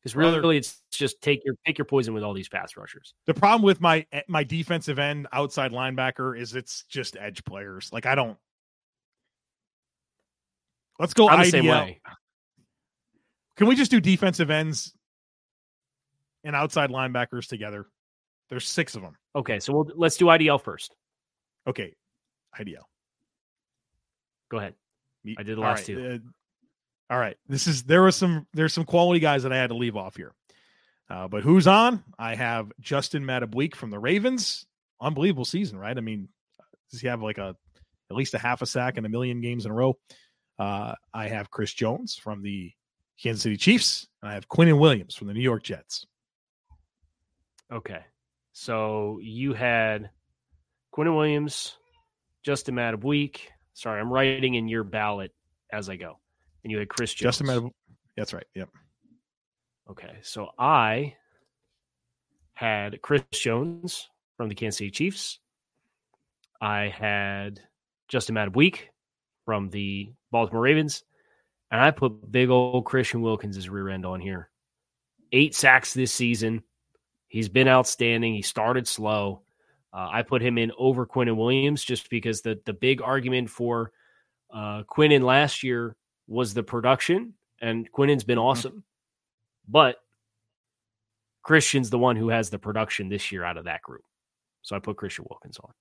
Because 0.00 0.16
really, 0.16 0.40
Brother- 0.40 0.54
it's 0.54 0.82
just 0.90 1.20
take 1.20 1.44
your 1.44 1.54
pick 1.64 1.78
your 1.78 1.84
poison 1.84 2.12
with 2.12 2.24
all 2.24 2.34
these 2.34 2.48
pass 2.48 2.76
rushers. 2.76 3.14
The 3.26 3.34
problem 3.34 3.62
with 3.62 3.80
my 3.80 4.06
my 4.28 4.42
defensive 4.42 4.98
end 4.98 5.28
outside 5.32 5.72
linebacker 5.72 6.38
is 6.38 6.54
it's 6.54 6.84
just 6.88 7.16
edge 7.16 7.44
players. 7.44 7.90
Like 7.92 8.06
I 8.06 8.14
don't. 8.14 8.36
Let's 10.98 11.14
go 11.14 11.28
I'm 11.28 11.40
IDL. 11.40 11.96
Can 13.62 13.68
we 13.68 13.76
just 13.76 13.92
do 13.92 14.00
defensive 14.00 14.50
ends 14.50 14.92
and 16.42 16.56
outside 16.56 16.90
linebackers 16.90 17.46
together? 17.46 17.86
There's 18.50 18.66
six 18.66 18.96
of 18.96 19.02
them. 19.02 19.16
Okay, 19.36 19.60
so 19.60 19.72
we'll 19.72 19.88
let's 19.94 20.16
do 20.16 20.24
IDL 20.24 20.60
first. 20.60 20.96
Okay, 21.68 21.94
IDL. 22.58 22.82
Go 24.50 24.58
ahead. 24.58 24.74
I 25.38 25.44
did 25.44 25.58
the 25.58 25.60
last 25.60 25.86
right, 25.88 25.96
two. 25.96 26.20
uh, 27.08 27.14
all 27.14 27.20
right, 27.20 27.36
this 27.46 27.68
is 27.68 27.84
there 27.84 28.02
was 28.02 28.16
some 28.16 28.48
there's 28.52 28.72
some 28.72 28.84
quality 28.84 29.20
guys 29.20 29.44
that 29.44 29.52
I 29.52 29.58
had 29.58 29.68
to 29.68 29.76
leave 29.76 29.96
off 29.96 30.16
here. 30.16 30.34
Uh, 31.08 31.28
but 31.28 31.44
who's 31.44 31.68
on? 31.68 32.02
I 32.18 32.34
have 32.34 32.72
Justin 32.80 33.22
Madubuike 33.22 33.76
from 33.76 33.90
the 33.90 33.98
Ravens. 34.00 34.66
Unbelievable 35.00 35.44
season, 35.44 35.78
right? 35.78 35.96
I 35.96 36.00
mean, 36.00 36.28
does 36.90 37.00
he 37.00 37.06
have 37.06 37.22
like 37.22 37.38
a 37.38 37.54
at 38.10 38.16
least 38.16 38.34
a 38.34 38.38
half 38.38 38.60
a 38.60 38.66
sack 38.66 38.96
and 38.96 39.06
a 39.06 39.08
million 39.08 39.40
games 39.40 39.66
in 39.66 39.70
a 39.70 39.74
row? 39.74 39.96
Uh, 40.58 40.96
I 41.14 41.28
have 41.28 41.48
Chris 41.48 41.72
Jones 41.72 42.16
from 42.16 42.42
the 42.42 42.72
Kansas 43.22 43.42
City 43.42 43.56
Chiefs, 43.56 44.08
and 44.20 44.30
I 44.30 44.34
have 44.34 44.48
Quinnen 44.48 44.78
Williams 44.78 45.14
from 45.14 45.28
the 45.28 45.34
New 45.34 45.40
York 45.40 45.62
Jets. 45.62 46.06
Okay. 47.72 48.00
So 48.52 49.18
you 49.22 49.52
had 49.54 50.10
Quinnen 50.94 51.16
Williams, 51.16 51.76
Justin 52.42 52.74
Madubuike. 52.74 53.38
Sorry, 53.74 54.00
I'm 54.00 54.12
writing 54.12 54.56
in 54.56 54.68
your 54.68 54.84
ballot 54.84 55.32
as 55.72 55.88
I 55.88 55.96
go. 55.96 56.18
And 56.64 56.70
you 56.70 56.78
had 56.78 56.88
Chris 56.88 57.14
Jones. 57.14 57.38
Justin 57.38 57.46
Madubuike. 57.46 57.72
That's 58.16 58.34
right. 58.34 58.46
Yep. 58.54 58.68
Okay. 59.90 60.18
So 60.22 60.50
I 60.58 61.14
had 62.54 63.00
Chris 63.02 63.22
Jones 63.32 64.08
from 64.36 64.48
the 64.48 64.54
Kansas 64.54 64.78
City 64.78 64.90
Chiefs. 64.90 65.38
I 66.60 66.88
had 66.88 67.60
Justin 68.08 68.34
Madubuike 68.34 68.80
from 69.44 69.70
the 69.70 70.12
Baltimore 70.30 70.62
Ravens. 70.62 71.04
And 71.72 71.80
I 71.80 71.90
put 71.90 72.30
big 72.30 72.50
old 72.50 72.84
Christian 72.84 73.22
Wilkins' 73.22 73.68
rear 73.68 73.88
end 73.88 74.04
on 74.04 74.20
here. 74.20 74.50
Eight 75.32 75.54
sacks 75.54 75.94
this 75.94 76.12
season. 76.12 76.62
He's 77.28 77.48
been 77.48 77.66
outstanding. 77.66 78.34
He 78.34 78.42
started 78.42 78.86
slow. 78.86 79.40
Uh, 79.90 80.08
I 80.12 80.22
put 80.22 80.42
him 80.42 80.58
in 80.58 80.70
over 80.78 81.06
Quinn 81.06 81.34
Williams 81.34 81.82
just 81.82 82.10
because 82.10 82.42
the 82.42 82.60
the 82.66 82.74
big 82.74 83.00
argument 83.00 83.48
for 83.48 83.90
uh, 84.52 84.82
Quinnen 84.84 85.22
last 85.22 85.62
year 85.62 85.96
was 86.28 86.52
the 86.52 86.62
production, 86.62 87.32
and 87.60 87.90
Quinnen's 87.90 88.24
been 88.24 88.38
awesome. 88.38 88.84
But 89.66 89.96
Christian's 91.42 91.88
the 91.88 91.98
one 91.98 92.16
who 92.16 92.28
has 92.28 92.50
the 92.50 92.58
production 92.58 93.08
this 93.08 93.32
year 93.32 93.44
out 93.44 93.56
of 93.56 93.64
that 93.64 93.80
group. 93.80 94.04
So 94.60 94.76
I 94.76 94.78
put 94.78 94.98
Christian 94.98 95.24
Wilkins 95.28 95.58
on. 95.58 95.72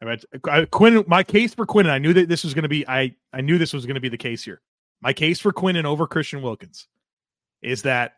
I 0.00 0.04
mean, 0.04 0.18
I- 0.44 0.60
uh, 0.62 0.66
Quinn, 0.66 1.04
my 1.06 1.22
case 1.22 1.54
for 1.54 1.66
Quinn, 1.66 1.88
I 1.88 1.98
knew 1.98 2.12
that 2.12 2.28
this 2.28 2.44
was 2.44 2.54
going 2.54 2.62
to 2.62 2.68
be, 2.68 2.86
I, 2.88 3.14
I 3.32 3.40
knew 3.40 3.58
this 3.58 3.72
was 3.72 3.86
going 3.86 3.96
to 3.96 4.00
be 4.00 4.08
the 4.08 4.16
case 4.16 4.44
here. 4.44 4.60
My 5.00 5.12
case 5.12 5.38
for 5.40 5.52
Quinnen 5.52 5.84
over 5.84 6.06
Christian 6.06 6.42
Wilkins 6.42 6.88
is 7.62 7.82
that 7.82 8.14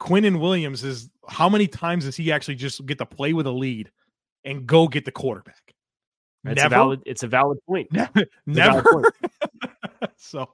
Quinnen 0.00 0.40
Williams 0.40 0.84
is 0.84 1.10
how 1.28 1.48
many 1.48 1.66
times 1.66 2.04
does 2.04 2.16
he 2.16 2.32
actually 2.32 2.54
just 2.54 2.84
get 2.86 2.98
to 2.98 3.06
play 3.06 3.32
with 3.32 3.46
a 3.46 3.50
lead 3.50 3.90
and 4.44 4.66
go 4.66 4.88
get 4.88 5.04
the 5.04 5.12
quarterback? 5.12 5.74
It's 6.44 6.52
a 6.52 6.64
Never, 6.64 6.74
valid. 6.74 7.02
It's 7.04 7.22
a 7.22 7.26
valid 7.28 7.58
point. 7.66 7.92
never, 7.92 8.10
It's 8.16 8.30
valid 8.46 8.84
point. 8.84 9.06
so 10.16 10.48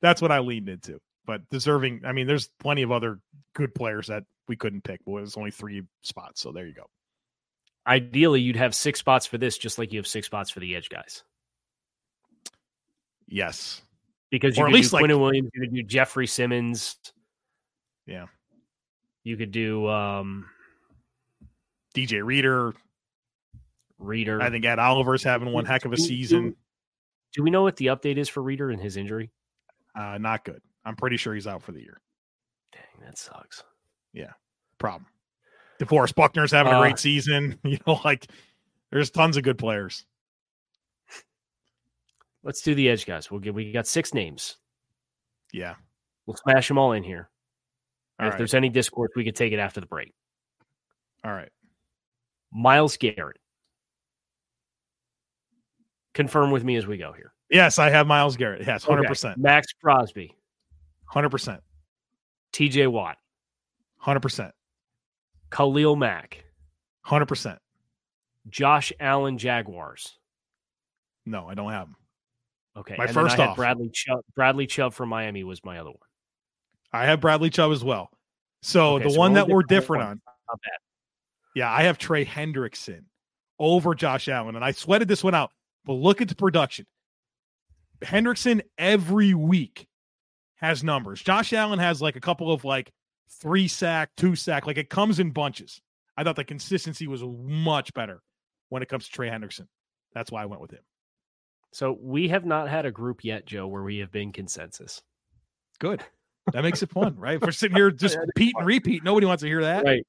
that's 0.00 0.20
what 0.20 0.30
I 0.30 0.38
leaned 0.40 0.68
into. 0.68 1.00
But 1.26 1.48
deserving, 1.48 2.02
I 2.04 2.12
mean, 2.12 2.26
there's 2.26 2.50
plenty 2.60 2.82
of 2.82 2.92
other 2.92 3.20
good 3.54 3.74
players 3.74 4.08
that 4.08 4.24
we 4.48 4.56
couldn't 4.56 4.82
pick, 4.84 5.00
but 5.04 5.12
it 5.12 5.20
was 5.20 5.36
only 5.36 5.50
three 5.50 5.82
spots. 6.02 6.40
So 6.40 6.52
there 6.52 6.66
you 6.66 6.74
go. 6.74 6.86
Ideally, 7.90 8.40
you'd 8.40 8.54
have 8.56 8.74
six 8.74 9.00
spots 9.00 9.26
for 9.26 9.36
this, 9.36 9.58
just 9.58 9.76
like 9.76 9.92
you 9.92 9.98
have 9.98 10.06
six 10.06 10.26
spots 10.26 10.48
for 10.48 10.60
the 10.60 10.76
edge 10.76 10.88
guys. 10.88 11.24
Yes. 13.26 13.82
Because 14.30 14.56
you 14.56 14.62
Or 14.62 14.68
at 14.68 14.72
least, 14.72 14.90
do 14.90 14.96
like- 14.96 15.04
Quinn 15.06 15.20
Williams, 15.20 15.50
you 15.54 15.60
could 15.62 15.74
do 15.74 15.82
Jeffrey 15.82 16.28
Simmons. 16.28 16.96
Yeah. 18.06 18.26
You 19.24 19.36
could 19.36 19.50
do 19.50 19.88
um, 19.88 20.46
DJ 21.96 22.24
Reader. 22.24 22.74
Reader. 23.98 24.40
I 24.40 24.50
think 24.50 24.64
Ed 24.64 24.78
Oliver's 24.78 25.22
having 25.24 25.52
one 25.52 25.64
heck 25.64 25.84
of 25.84 25.92
a 25.92 25.96
season. 25.96 26.56
Do 27.34 27.42
we 27.42 27.50
know 27.50 27.62
what 27.62 27.76
the 27.76 27.86
update 27.86 28.16
is 28.16 28.28
for 28.28 28.40
Reader 28.42 28.70
and 28.70 28.80
his 28.80 28.96
injury? 28.96 29.30
Uh, 29.98 30.16
not 30.18 30.44
good. 30.44 30.62
I'm 30.84 30.96
pretty 30.96 31.16
sure 31.18 31.34
he's 31.34 31.46
out 31.46 31.62
for 31.62 31.72
the 31.72 31.80
year. 31.80 32.00
Dang, 32.72 33.04
that 33.04 33.18
sucks. 33.18 33.62
Yeah, 34.12 34.32
problem. 34.78 35.06
DeForest 35.80 36.14
Buckner's 36.14 36.52
having 36.52 36.72
a 36.72 36.76
Uh, 36.76 36.80
great 36.80 36.98
season. 36.98 37.58
You 37.64 37.78
know, 37.86 38.00
like 38.04 38.26
there's 38.92 39.10
tons 39.10 39.36
of 39.36 39.42
good 39.42 39.58
players. 39.58 40.04
Let's 42.42 42.62
do 42.62 42.74
the 42.74 42.88
edge 42.88 43.04
guys. 43.06 43.30
We'll 43.30 43.40
get. 43.40 43.54
We 43.54 43.72
got 43.72 43.86
six 43.86 44.14
names. 44.14 44.56
Yeah. 45.52 45.74
We'll 46.26 46.36
smash 46.36 46.68
them 46.68 46.78
all 46.78 46.92
in 46.92 47.02
here. 47.02 47.28
If 48.22 48.36
there's 48.36 48.52
any 48.54 48.68
discourse, 48.68 49.10
we 49.16 49.24
could 49.24 49.34
take 49.34 49.52
it 49.54 49.58
after 49.58 49.80
the 49.80 49.86
break. 49.86 50.12
All 51.24 51.32
right. 51.32 51.48
Myles 52.52 52.96
Garrett. 52.98 53.38
Confirm 56.12 56.50
with 56.50 56.62
me 56.64 56.76
as 56.76 56.86
we 56.86 56.98
go 56.98 57.12
here. 57.12 57.32
Yes, 57.50 57.78
I 57.78 57.88
have 57.90 58.06
Myles 58.06 58.36
Garrett. 58.36 58.66
Yes, 58.66 58.84
hundred 58.84 59.00
Okay. 59.02 59.08
percent, 59.08 59.38
Maxx 59.38 59.72
Crosby, 59.82 60.34
hundred 61.06 61.30
percent, 61.30 61.62
TJ 62.52 62.88
Watt, 62.88 63.16
hundred 63.96 64.20
percent, 64.20 64.52
Khalil 65.50 65.96
Mack, 65.96 66.44
hundred 67.02 67.26
percent. 67.26 67.58
Josh 68.48 68.92
Allen 69.00 69.38
Jaguars. 69.38 70.16
No, 71.26 71.46
I 71.48 71.54
don't 71.54 71.70
have 71.70 71.88
him. 71.88 71.96
Okay. 72.76 72.94
My 72.96 73.04
and 73.04 73.14
first 73.14 73.38
off. 73.38 73.56
Bradley 73.56 73.90
Chubb. 73.92 74.20
Bradley 74.34 74.66
Chubb 74.66 74.94
from 74.94 75.08
Miami 75.08 75.44
was 75.44 75.64
my 75.64 75.78
other 75.78 75.90
one. 75.90 75.98
I 76.92 77.04
have 77.06 77.20
Bradley 77.20 77.50
Chubb 77.50 77.72
as 77.72 77.84
well. 77.84 78.10
So 78.62 78.94
Okay, 78.94 79.04
the 79.04 79.10
so 79.10 79.18
one 79.18 79.34
that 79.34 79.48
we're 79.48 79.62
different 79.62 80.02
on 80.02 80.08
on, 80.10 80.20
Not 80.48 80.60
bad. 80.62 80.78
yeah, 81.54 81.70
I 81.70 81.82
have 81.82 81.98
Trey 81.98 82.24
Hendrickson 82.24 83.04
over 83.58 83.94
Josh 83.94 84.28
Allen, 84.28 84.56
and 84.56 84.64
I 84.64 84.72
sweated 84.72 85.08
this 85.08 85.22
one 85.22 85.34
out. 85.34 85.50
But 85.84 85.94
look 85.94 86.20
at 86.20 86.28
the 86.28 86.34
production. 86.34 86.86
Hendrickson 88.02 88.62
every 88.78 89.34
week 89.34 89.86
has 90.56 90.82
numbers. 90.84 91.22
Josh 91.22 91.52
Allen 91.52 91.78
has 91.78 92.00
like 92.00 92.16
a 92.16 92.20
couple 92.20 92.52
of 92.52 92.64
like 92.64 92.92
three 93.40 93.68
sack, 93.68 94.10
two 94.16 94.34
sack, 94.34 94.66
like 94.66 94.78
it 94.78 94.90
comes 94.90 95.18
in 95.18 95.30
bunches. 95.30 95.80
I 96.16 96.24
thought 96.24 96.36
the 96.36 96.44
consistency 96.44 97.06
was 97.06 97.22
much 97.22 97.94
better 97.94 98.22
when 98.68 98.82
it 98.82 98.88
comes 98.88 99.06
to 99.06 99.12
Trey 99.12 99.28
Hendrickson. 99.28 99.66
That's 100.12 100.30
why 100.30 100.42
I 100.42 100.46
went 100.46 100.60
with 100.60 100.72
him. 100.72 100.82
So 101.72 101.96
we 102.00 102.28
have 102.28 102.44
not 102.44 102.68
had 102.68 102.84
a 102.84 102.90
group 102.90 103.24
yet, 103.24 103.46
Joe, 103.46 103.66
where 103.66 103.82
we 103.82 103.98
have 103.98 104.10
been 104.10 104.32
consensus. 104.32 105.02
Good. 105.78 106.02
That 106.52 106.64
makes 106.64 106.82
it 106.82 106.90
fun, 106.90 107.16
right? 107.16 107.36
If 107.36 107.42
we're 107.42 107.52
sitting 107.52 107.76
here 107.76 107.92
just 107.92 108.16
repeat 108.16 108.54
and 108.56 108.66
repeat, 108.66 109.04
nobody 109.04 109.26
wants 109.26 109.42
to 109.42 109.46
hear 109.46 109.62
that. 109.62 109.84
Right. 109.84 110.04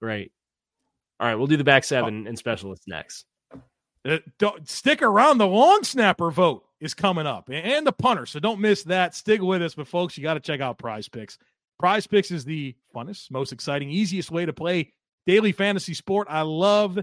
Right. 0.00 0.32
All 1.20 1.26
right, 1.26 1.34
we'll 1.34 1.48
do 1.48 1.56
the 1.56 1.64
back 1.64 1.84
seven 1.84 2.26
and 2.26 2.38
specialists 2.38 2.86
next. 2.88 3.26
Uh, 4.06 4.18
don't, 4.38 4.66
stick 4.68 5.02
around. 5.02 5.38
The 5.38 5.46
long 5.46 5.82
snapper 5.82 6.30
vote 6.30 6.64
is 6.80 6.94
coming 6.94 7.26
up 7.26 7.50
and 7.50 7.86
the 7.86 7.92
punter. 7.92 8.24
So 8.24 8.38
don't 8.40 8.60
miss 8.60 8.84
that. 8.84 9.14
Stick 9.14 9.42
with 9.42 9.62
us. 9.62 9.74
But, 9.74 9.88
folks, 9.88 10.16
you 10.16 10.22
got 10.22 10.34
to 10.34 10.40
check 10.40 10.60
out 10.60 10.78
Prize 10.78 11.08
Picks. 11.08 11.38
Prize 11.78 12.06
Picks 12.06 12.30
is 12.30 12.44
the 12.44 12.76
funnest, 12.94 13.30
most 13.30 13.52
exciting, 13.52 13.90
easiest 13.90 14.30
way 14.30 14.46
to 14.46 14.52
play 14.52 14.92
daily 15.26 15.52
fantasy 15.52 15.94
sport. 15.94 16.28
I 16.30 16.42
love 16.42 16.98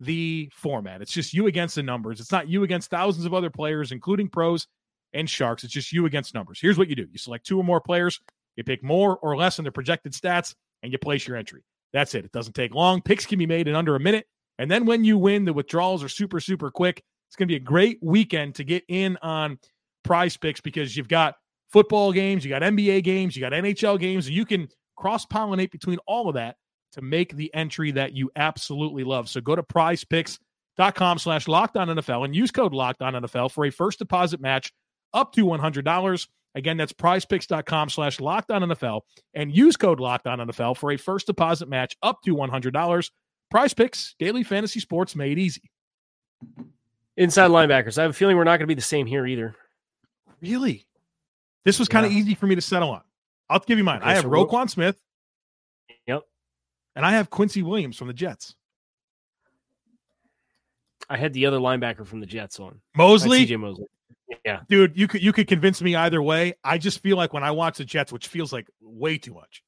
the 0.00 0.50
format. 0.54 1.02
It's 1.02 1.12
just 1.12 1.32
you 1.32 1.46
against 1.46 1.74
the 1.74 1.82
numbers. 1.82 2.20
It's 2.20 2.32
not 2.32 2.48
you 2.48 2.62
against 2.64 2.90
thousands 2.90 3.26
of 3.26 3.34
other 3.34 3.50
players, 3.50 3.92
including 3.92 4.28
pros 4.28 4.66
and 5.12 5.28
sharks. 5.28 5.64
It's 5.64 5.72
just 5.72 5.92
you 5.92 6.06
against 6.06 6.34
numbers. 6.34 6.58
Here's 6.60 6.78
what 6.78 6.88
you 6.88 6.96
do 6.96 7.06
you 7.10 7.18
select 7.18 7.46
two 7.46 7.58
or 7.58 7.64
more 7.64 7.80
players, 7.80 8.20
you 8.56 8.64
pick 8.64 8.82
more 8.82 9.18
or 9.18 9.36
less 9.36 9.58
in 9.58 9.64
their 9.64 9.72
projected 9.72 10.12
stats, 10.12 10.54
and 10.82 10.92
you 10.92 10.98
place 10.98 11.26
your 11.26 11.36
entry. 11.36 11.62
That's 11.92 12.14
it. 12.14 12.24
It 12.24 12.32
doesn't 12.32 12.54
take 12.54 12.74
long. 12.74 13.00
Picks 13.00 13.26
can 13.26 13.38
be 13.38 13.46
made 13.46 13.68
in 13.68 13.74
under 13.74 13.96
a 13.96 14.00
minute. 14.00 14.26
And 14.58 14.70
then 14.70 14.86
when 14.86 15.04
you 15.04 15.18
win, 15.18 15.44
the 15.44 15.52
withdrawals 15.52 16.02
are 16.02 16.08
super, 16.08 16.40
super 16.40 16.70
quick. 16.70 17.02
It's 17.28 17.36
going 17.36 17.48
to 17.48 17.52
be 17.52 17.56
a 17.56 17.60
great 17.60 17.98
weekend 18.02 18.56
to 18.56 18.64
get 18.64 18.84
in 18.88 19.16
on 19.22 19.58
prize 20.04 20.36
picks 20.36 20.60
because 20.60 20.96
you've 20.96 21.08
got 21.08 21.36
football 21.72 22.12
games, 22.12 22.44
you 22.44 22.50
got 22.50 22.62
NBA 22.62 23.04
games, 23.04 23.36
you 23.36 23.40
got 23.40 23.52
NHL 23.52 23.98
games, 23.98 24.26
and 24.26 24.36
you 24.36 24.44
can 24.44 24.68
cross 24.96 25.26
pollinate 25.26 25.70
between 25.70 25.98
all 26.06 26.28
of 26.28 26.34
that 26.34 26.56
to 26.92 27.02
make 27.02 27.36
the 27.36 27.52
entry 27.54 27.90
that 27.92 28.12
you 28.14 28.30
absolutely 28.36 29.04
love. 29.04 29.28
So 29.28 29.40
go 29.40 29.54
to 29.54 29.62
prizepicks.com 29.62 31.18
slash 31.18 31.46
locked 31.46 31.76
on 31.76 31.88
NFL 31.88 32.24
and 32.24 32.34
use 32.34 32.50
code 32.50 32.72
locked 32.72 33.02
on 33.02 33.14
NFL 33.14 33.52
for 33.52 33.66
a 33.66 33.70
first 33.70 33.98
deposit 33.98 34.40
match 34.40 34.72
up 35.12 35.32
to 35.32 35.44
$100. 35.44 36.28
Again, 36.54 36.78
that's 36.78 36.92
prizepicks.com 36.94 37.90
slash 37.90 38.18
locked 38.18 38.50
on 38.50 38.62
NFL 38.62 39.02
and 39.34 39.54
use 39.54 39.76
code 39.76 40.00
locked 40.00 40.26
on 40.26 40.38
NFL 40.38 40.78
for 40.78 40.90
a 40.92 40.96
first 40.96 41.26
deposit 41.26 41.68
match 41.68 41.94
up 42.02 42.22
to 42.22 42.34
$100. 42.34 43.10
Prize 43.50 43.74
picks, 43.74 44.14
daily 44.18 44.42
fantasy 44.42 44.80
sports 44.80 45.14
made 45.14 45.38
easy. 45.38 45.70
Inside 47.18 47.50
linebackers. 47.50 47.98
I 47.98 48.02
have 48.02 48.10
a 48.10 48.14
feeling 48.14 48.36
we're 48.36 48.44
not 48.44 48.58
going 48.58 48.60
to 48.60 48.66
be 48.66 48.74
the 48.74 48.80
same 48.80 49.06
here 49.06 49.26
either. 49.26 49.54
Really? 50.40 50.85
This 51.66 51.80
was 51.80 51.88
kind 51.88 52.06
of 52.06 52.12
yeah. 52.12 52.18
easy 52.18 52.34
for 52.36 52.46
me 52.46 52.54
to 52.54 52.60
settle 52.60 52.90
on. 52.90 53.02
I'll 53.50 53.58
give 53.58 53.76
you 53.76 53.82
mine. 53.82 53.98
Okay, 53.98 54.10
I 54.10 54.14
have 54.14 54.22
so 54.22 54.30
Roquan 54.30 54.52
we'll... 54.52 54.68
Smith. 54.68 55.02
Yep. 56.06 56.22
And 56.94 57.04
I 57.04 57.10
have 57.10 57.28
Quincy 57.28 57.64
Williams 57.64 57.96
from 57.96 58.06
the 58.06 58.14
Jets. 58.14 58.54
I 61.10 61.16
had 61.16 61.32
the 61.32 61.46
other 61.46 61.58
linebacker 61.58 62.06
from 62.06 62.20
the 62.20 62.26
Jets 62.26 62.60
on. 62.60 62.80
Mosley? 62.96 63.44
CJ 63.44 63.58
Mosley. 63.58 63.86
Yeah. 64.44 64.60
Dude, 64.68 64.96
you 64.96 65.08
could 65.08 65.22
you 65.22 65.32
could 65.32 65.48
convince 65.48 65.82
me 65.82 65.96
either 65.96 66.22
way. 66.22 66.54
I 66.62 66.78
just 66.78 67.00
feel 67.00 67.16
like 67.16 67.32
when 67.32 67.42
I 67.42 67.50
watch 67.50 67.78
the 67.78 67.84
Jets, 67.84 68.12
which 68.12 68.28
feels 68.28 68.52
like 68.52 68.68
way 68.80 69.18
too 69.18 69.34
much, 69.34 69.62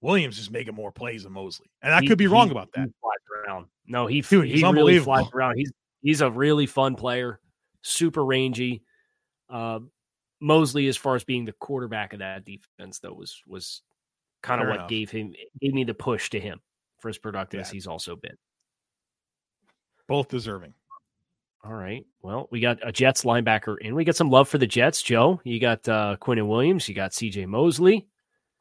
Williams 0.00 0.38
is 0.38 0.48
making 0.48 0.74
more 0.74 0.92
plays 0.92 1.24
than 1.24 1.32
Mosley. 1.32 1.66
And 1.82 1.92
I 1.92 2.00
he, 2.00 2.06
could 2.06 2.18
be 2.18 2.28
wrong 2.28 2.52
about 2.52 2.70
that. 2.74 2.88
around. 3.44 3.66
No, 3.86 4.06
he 4.06 4.20
Dude, 4.20 4.46
he 4.46 4.62
really 4.64 5.00
flies 5.00 5.26
around. 5.34 5.56
He's 5.56 5.72
he's 6.02 6.20
a 6.20 6.30
really 6.30 6.66
fun 6.66 6.94
player, 6.94 7.40
super 7.82 8.24
rangy. 8.24 8.82
Uh, 9.48 9.80
Mosley, 10.40 10.88
as 10.88 10.96
far 10.96 11.14
as 11.14 11.24
being 11.24 11.44
the 11.44 11.52
quarterback 11.52 12.12
of 12.12 12.18
that 12.20 12.44
defense, 12.44 12.98
though, 12.98 13.14
was 13.14 13.40
was 13.46 13.82
kind 14.42 14.60
of 14.60 14.68
what 14.68 14.76
enough. 14.76 14.88
gave 14.88 15.10
him 15.10 15.34
gave 15.60 15.74
me 15.74 15.84
the 15.84 15.94
push 15.94 16.30
to 16.30 16.40
him 16.40 16.60
for 16.98 17.08
as 17.08 17.18
productive 17.18 17.58
yeah. 17.58 17.62
as 17.62 17.70
he's 17.70 17.86
also 17.86 18.16
been. 18.16 18.36
Both 20.06 20.28
deserving. 20.28 20.74
All 21.64 21.74
right. 21.74 22.06
Well, 22.22 22.48
we 22.52 22.60
got 22.60 22.78
a 22.86 22.92
Jets 22.92 23.24
linebacker 23.24 23.76
and 23.82 23.96
we 23.96 24.04
got 24.04 24.14
some 24.14 24.30
love 24.30 24.48
for 24.48 24.58
the 24.58 24.66
Jets, 24.66 25.02
Joe. 25.02 25.40
You 25.44 25.58
got 25.58 25.88
uh 25.88 26.16
Quinnen 26.20 26.46
Williams, 26.46 26.88
you 26.88 26.94
got 26.94 27.10
CJ 27.10 27.46
Mosley. 27.46 28.06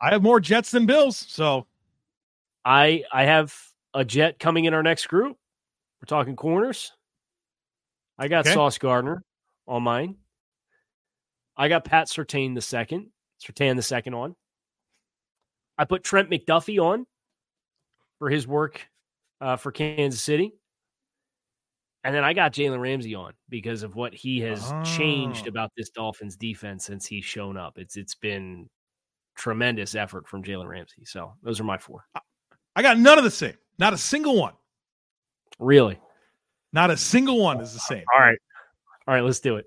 I 0.02 0.12
have 0.12 0.24
more 0.24 0.40
Jets 0.40 0.72
than 0.72 0.86
Bills, 0.86 1.18
so 1.18 1.68
I 2.64 3.04
I 3.12 3.26
have 3.26 3.56
a 3.94 4.04
Jet 4.04 4.40
coming 4.40 4.66
in 4.66 4.74
our 4.74 4.84
next 4.84 5.08
group. 5.08 5.38
We're 6.02 6.08
talking 6.08 6.36
corners. 6.36 6.92
I 8.18 8.28
got 8.28 8.46
okay. 8.46 8.54
Sauce 8.54 8.78
Gardner 8.78 9.24
on 9.68 9.84
mine. 9.84 10.16
I 11.58 11.68
got 11.68 11.86
Pat 11.86 12.08
Surtain 12.08 12.56
the 12.56 12.62
second. 12.62 13.08
Surtain 13.42 13.76
the 13.76 13.82
second 13.82 14.14
on. 14.14 14.36
I 15.78 15.86
put 15.86 16.04
Trent 16.04 16.30
McDuffie 16.30 16.82
on 16.82 17.06
for 18.20 18.30
his 18.30 18.48
work 18.48 18.88
uh, 19.42 19.58
for 19.58 19.72
Kansas 19.72 20.22
City. 20.22 20.54
And 22.04 22.14
then 22.14 22.24
I 22.24 22.34
got 22.34 22.54
Jalen 22.54 22.80
Ramsey 22.80 23.16
on 23.16 23.34
because 23.50 23.82
of 23.82 23.96
what 23.96 24.14
he 24.14 24.40
has 24.42 24.72
oh. 24.72 24.84
changed 24.84 25.48
about 25.48 25.72
this 25.76 25.90
Dolphins 25.90 26.36
defense 26.36 26.86
since 26.86 27.06
he's 27.06 27.26
shown 27.26 27.58
up. 27.58 27.80
It's 27.80 27.98
it's 27.98 28.14
been 28.14 28.70
tremendous 29.36 29.96
effort 29.96 30.28
from 30.28 30.44
Jalen 30.44 30.68
Ramsey. 30.68 31.04
So 31.04 31.34
those 31.42 31.60
are 31.60 31.64
my 31.64 31.80
four. 31.80 32.06
I 32.76 32.82
got 32.84 33.00
none 33.00 33.18
of 33.18 33.24
the 33.24 33.32
same. 33.32 33.56
Not 33.80 33.94
a 33.94 33.98
single 33.98 34.38
one. 34.40 34.54
Really? 35.58 36.00
Not 36.74 36.92
a 36.92 36.98
single 36.98 37.40
one 37.40 37.60
is 37.60 37.74
the 37.74 37.80
same. 37.80 38.04
All 38.14 38.22
right. 38.22 38.38
All 39.08 39.14
right, 39.16 39.24
let's 39.24 39.40
do 39.40 39.56
it. 39.56 39.66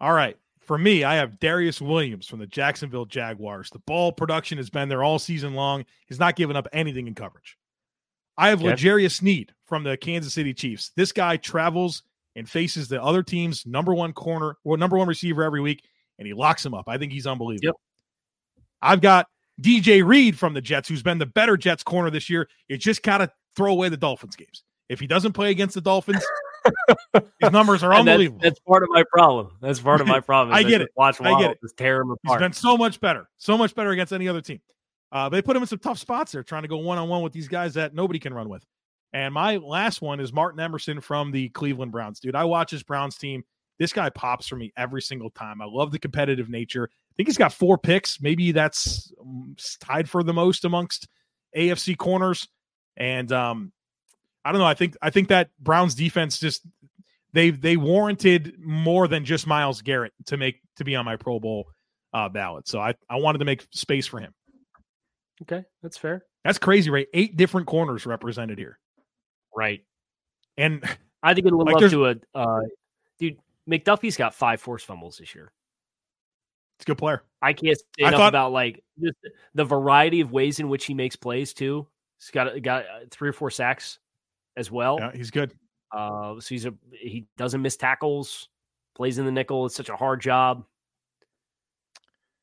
All 0.00 0.12
right. 0.12 0.36
For 0.66 0.76
me, 0.76 1.04
I 1.04 1.14
have 1.14 1.38
Darious 1.38 1.80
Williams 1.80 2.26
from 2.26 2.40
the 2.40 2.46
Jacksonville 2.46 3.04
Jaguars. 3.04 3.70
The 3.70 3.78
ball 3.80 4.10
production 4.10 4.58
has 4.58 4.68
been 4.68 4.88
there 4.88 5.04
all 5.04 5.20
season 5.20 5.54
long. 5.54 5.84
He's 6.06 6.18
not 6.18 6.34
giving 6.34 6.56
up 6.56 6.66
anything 6.72 7.06
in 7.06 7.14
coverage. 7.14 7.56
I 8.36 8.48
have 8.48 8.62
okay. 8.64 9.08
Sneed 9.08 9.54
from 9.64 9.84
the 9.84 9.96
Kansas 9.96 10.34
City 10.34 10.52
Chiefs. 10.52 10.90
This 10.96 11.12
guy 11.12 11.36
travels 11.36 12.02
and 12.34 12.50
faces 12.50 12.88
the 12.88 13.02
other 13.02 13.22
team's 13.22 13.64
number 13.64 13.94
one 13.94 14.12
corner 14.12 14.56
or 14.64 14.76
number 14.76 14.98
one 14.98 15.08
receiver 15.08 15.42
every 15.42 15.60
week, 15.60 15.84
and 16.18 16.26
he 16.26 16.34
locks 16.34 16.66
him 16.66 16.74
up. 16.74 16.84
I 16.88 16.98
think 16.98 17.12
he's 17.12 17.26
unbelievable. 17.26 17.66
Yep. 17.66 17.74
I've 18.82 19.00
got 19.00 19.28
DJ 19.62 20.04
Reed 20.04 20.38
from 20.38 20.52
the 20.52 20.60
Jets, 20.60 20.88
who's 20.88 21.02
been 21.02 21.18
the 21.18 21.26
better 21.26 21.56
Jets 21.56 21.82
corner 21.82 22.10
this 22.10 22.28
year. 22.28 22.48
You 22.68 22.76
just 22.76 23.02
gotta 23.02 23.30
throw 23.54 23.72
away 23.72 23.88
the 23.88 23.96
Dolphins 23.96 24.36
games. 24.36 24.64
If 24.88 25.00
he 25.00 25.06
doesn't 25.06 25.32
play 25.32 25.50
against 25.50 25.74
the 25.74 25.80
Dolphins, 25.80 26.24
his 27.40 27.50
numbers 27.52 27.82
are 27.82 27.94
unbelievable. 27.94 28.40
That's, 28.42 28.54
that's, 28.54 28.60
part 28.66 28.82
of 28.82 28.88
my 28.90 29.04
problem. 29.12 29.50
That's 29.60 29.80
part 29.80 30.00
of 30.00 30.06
my 30.06 30.20
problem. 30.26 30.54
I 30.54 30.62
get 30.62 30.80
it. 30.80 30.90
Watch 30.96 31.20
I 31.20 31.38
get 31.40 31.52
it. 31.52 31.58
Just 31.62 31.76
tear 31.76 32.00
him 32.00 32.10
apart. 32.10 32.40
He's 32.40 32.44
been 32.44 32.52
so 32.52 32.76
much 32.76 33.00
better, 33.00 33.28
so 33.38 33.56
much 33.56 33.74
better 33.74 33.90
against 33.90 34.12
any 34.12 34.28
other 34.28 34.40
team. 34.40 34.60
Uh, 35.12 35.28
they 35.28 35.40
put 35.40 35.56
him 35.56 35.62
in 35.62 35.66
some 35.66 35.78
tough 35.78 35.98
spots 35.98 36.32
there, 36.32 36.42
trying 36.42 36.62
to 36.62 36.68
go 36.68 36.78
one 36.78 36.98
on 36.98 37.08
one 37.08 37.22
with 37.22 37.32
these 37.32 37.48
guys 37.48 37.74
that 37.74 37.94
nobody 37.94 38.18
can 38.18 38.34
run 38.34 38.48
with. 38.48 38.64
And 39.12 39.32
my 39.32 39.56
last 39.56 40.02
one 40.02 40.20
is 40.20 40.32
Martin 40.32 40.60
Emerson 40.60 41.00
from 41.00 41.30
the 41.30 41.48
Cleveland 41.50 41.92
Browns. 41.92 42.20
Dude, 42.20 42.34
I 42.34 42.44
watch 42.44 42.70
his 42.70 42.82
Browns 42.82 43.16
team. 43.16 43.44
This 43.78 43.92
guy 43.92 44.10
pops 44.10 44.48
for 44.48 44.56
me 44.56 44.72
every 44.76 45.02
single 45.02 45.30
time. 45.30 45.62
I 45.62 45.66
love 45.66 45.92
the 45.92 45.98
competitive 45.98 46.48
nature. 46.48 46.90
I 46.92 47.12
think 47.16 47.28
he's 47.28 47.38
got 47.38 47.52
four 47.52 47.78
picks. 47.78 48.20
Maybe 48.20 48.52
that's 48.52 49.12
um, 49.20 49.56
tied 49.80 50.08
for 50.08 50.22
the 50.22 50.34
most 50.34 50.64
amongst 50.64 51.08
AFC 51.56 51.96
corners. 51.96 52.48
And 52.96 53.30
um, 53.32 53.72
I 54.46 54.52
don't 54.52 54.60
know. 54.60 54.66
I 54.66 54.74
think 54.74 54.96
I 55.02 55.10
think 55.10 55.28
that 55.28 55.50
Browns 55.58 55.96
defense 55.96 56.38
just 56.38 56.64
they 57.32 57.50
they 57.50 57.76
warranted 57.76 58.54
more 58.60 59.08
than 59.08 59.24
just 59.24 59.44
Myles 59.44 59.82
Garrett 59.82 60.12
to 60.26 60.36
make 60.36 60.60
to 60.76 60.84
be 60.84 60.94
on 60.94 61.04
my 61.04 61.16
Pro 61.16 61.40
Bowl 61.40 61.66
uh, 62.14 62.28
ballot. 62.28 62.68
So 62.68 62.78
I 62.78 62.94
I 63.10 63.16
wanted 63.16 63.38
to 63.38 63.44
make 63.44 63.66
space 63.72 64.06
for 64.06 64.20
him. 64.20 64.32
Okay, 65.42 65.64
that's 65.82 65.98
fair. 65.98 66.24
That's 66.44 66.58
crazy, 66.58 66.90
right? 66.90 67.08
Eight 67.12 67.36
different 67.36 67.66
corners 67.66 68.06
represented 68.06 68.56
here. 68.56 68.78
Right. 69.54 69.82
And 70.56 70.84
I 71.24 71.34
think 71.34 71.48
it'll 71.48 71.58
live 71.58 71.74
like 71.74 71.82
up 71.82 71.90
to 71.90 72.06
a 72.06 72.14
uh, 72.32 72.60
dude. 73.18 73.38
McDuffie's 73.68 74.16
got 74.16 74.32
five 74.32 74.60
force 74.60 74.84
fumbles 74.84 75.18
this 75.18 75.34
year. 75.34 75.50
It's 76.78 76.84
a 76.84 76.86
good 76.86 76.98
player. 76.98 77.24
I 77.42 77.52
can't 77.52 77.76
say 77.76 78.04
I 78.04 78.08
enough 78.08 78.20
thought... 78.20 78.28
about 78.28 78.52
like 78.52 78.84
just 79.02 79.16
the 79.56 79.64
variety 79.64 80.20
of 80.20 80.30
ways 80.30 80.60
in 80.60 80.68
which 80.68 80.84
he 80.86 80.94
makes 80.94 81.16
plays 81.16 81.52
too. 81.52 81.88
He's 82.20 82.30
got 82.30 82.62
got 82.62 82.84
uh, 82.84 83.06
three 83.10 83.28
or 83.28 83.32
four 83.32 83.50
sacks 83.50 83.98
as 84.56 84.70
well. 84.70 84.98
Yeah, 85.00 85.12
he's 85.14 85.30
good. 85.30 85.52
Uh, 85.92 86.40
so 86.40 86.48
he's 86.48 86.66
a 86.66 86.74
he 86.90 87.26
doesn't 87.36 87.62
miss 87.62 87.76
tackles, 87.76 88.48
plays 88.96 89.18
in 89.18 89.24
the 89.24 89.32
nickel. 89.32 89.66
It's 89.66 89.74
such 89.74 89.88
a 89.88 89.96
hard 89.96 90.20
job. 90.20 90.64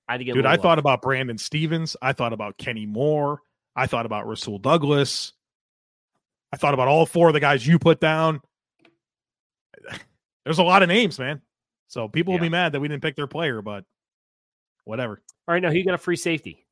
I 0.08 0.17
think 0.17 0.34
dude, 0.34 0.45
I 0.45 0.58
thought 0.58 0.80
about 0.80 1.02
Brandon 1.02 1.38
Stephens. 1.38 1.95
I 2.02 2.13
thought 2.13 2.34
about 2.34 2.58
Kenny 2.58 2.86
Moore. 2.86 3.39
I 3.76 3.88
thought 3.88 4.06
about 4.06 4.28
Rasul 4.28 4.60
Douglas. 4.60 5.34
I 6.52 6.58
thought 6.58 6.73
about 6.73 6.88
all 6.88 7.06
four 7.06 7.30
of 7.30 7.34
the 7.34 7.39
guys 7.39 7.65
you 7.65 7.80
put 7.80 7.99
down. 7.99 8.41
There's 10.45 10.60
a 10.60 10.63
lot 10.63 10.84
of 10.84 10.89
names, 10.89 11.17
man. 11.17 11.41
So 11.88 12.08
people 12.08 12.34
yeah. 12.34 12.39
will 12.39 12.45
be 12.45 12.49
mad 12.49 12.73
that 12.73 12.80
we 12.80 12.88
didn't 12.88 13.02
pick 13.02 13.15
their 13.15 13.28
player, 13.28 13.62
but 13.62 13.86
whatever. 14.84 15.21
All 15.47 15.54
right, 15.54 15.62
now 15.62 15.71
you 15.71 15.86
got 15.86 15.93
a 15.93 15.99
free 15.99 16.15
safety. 16.15 16.65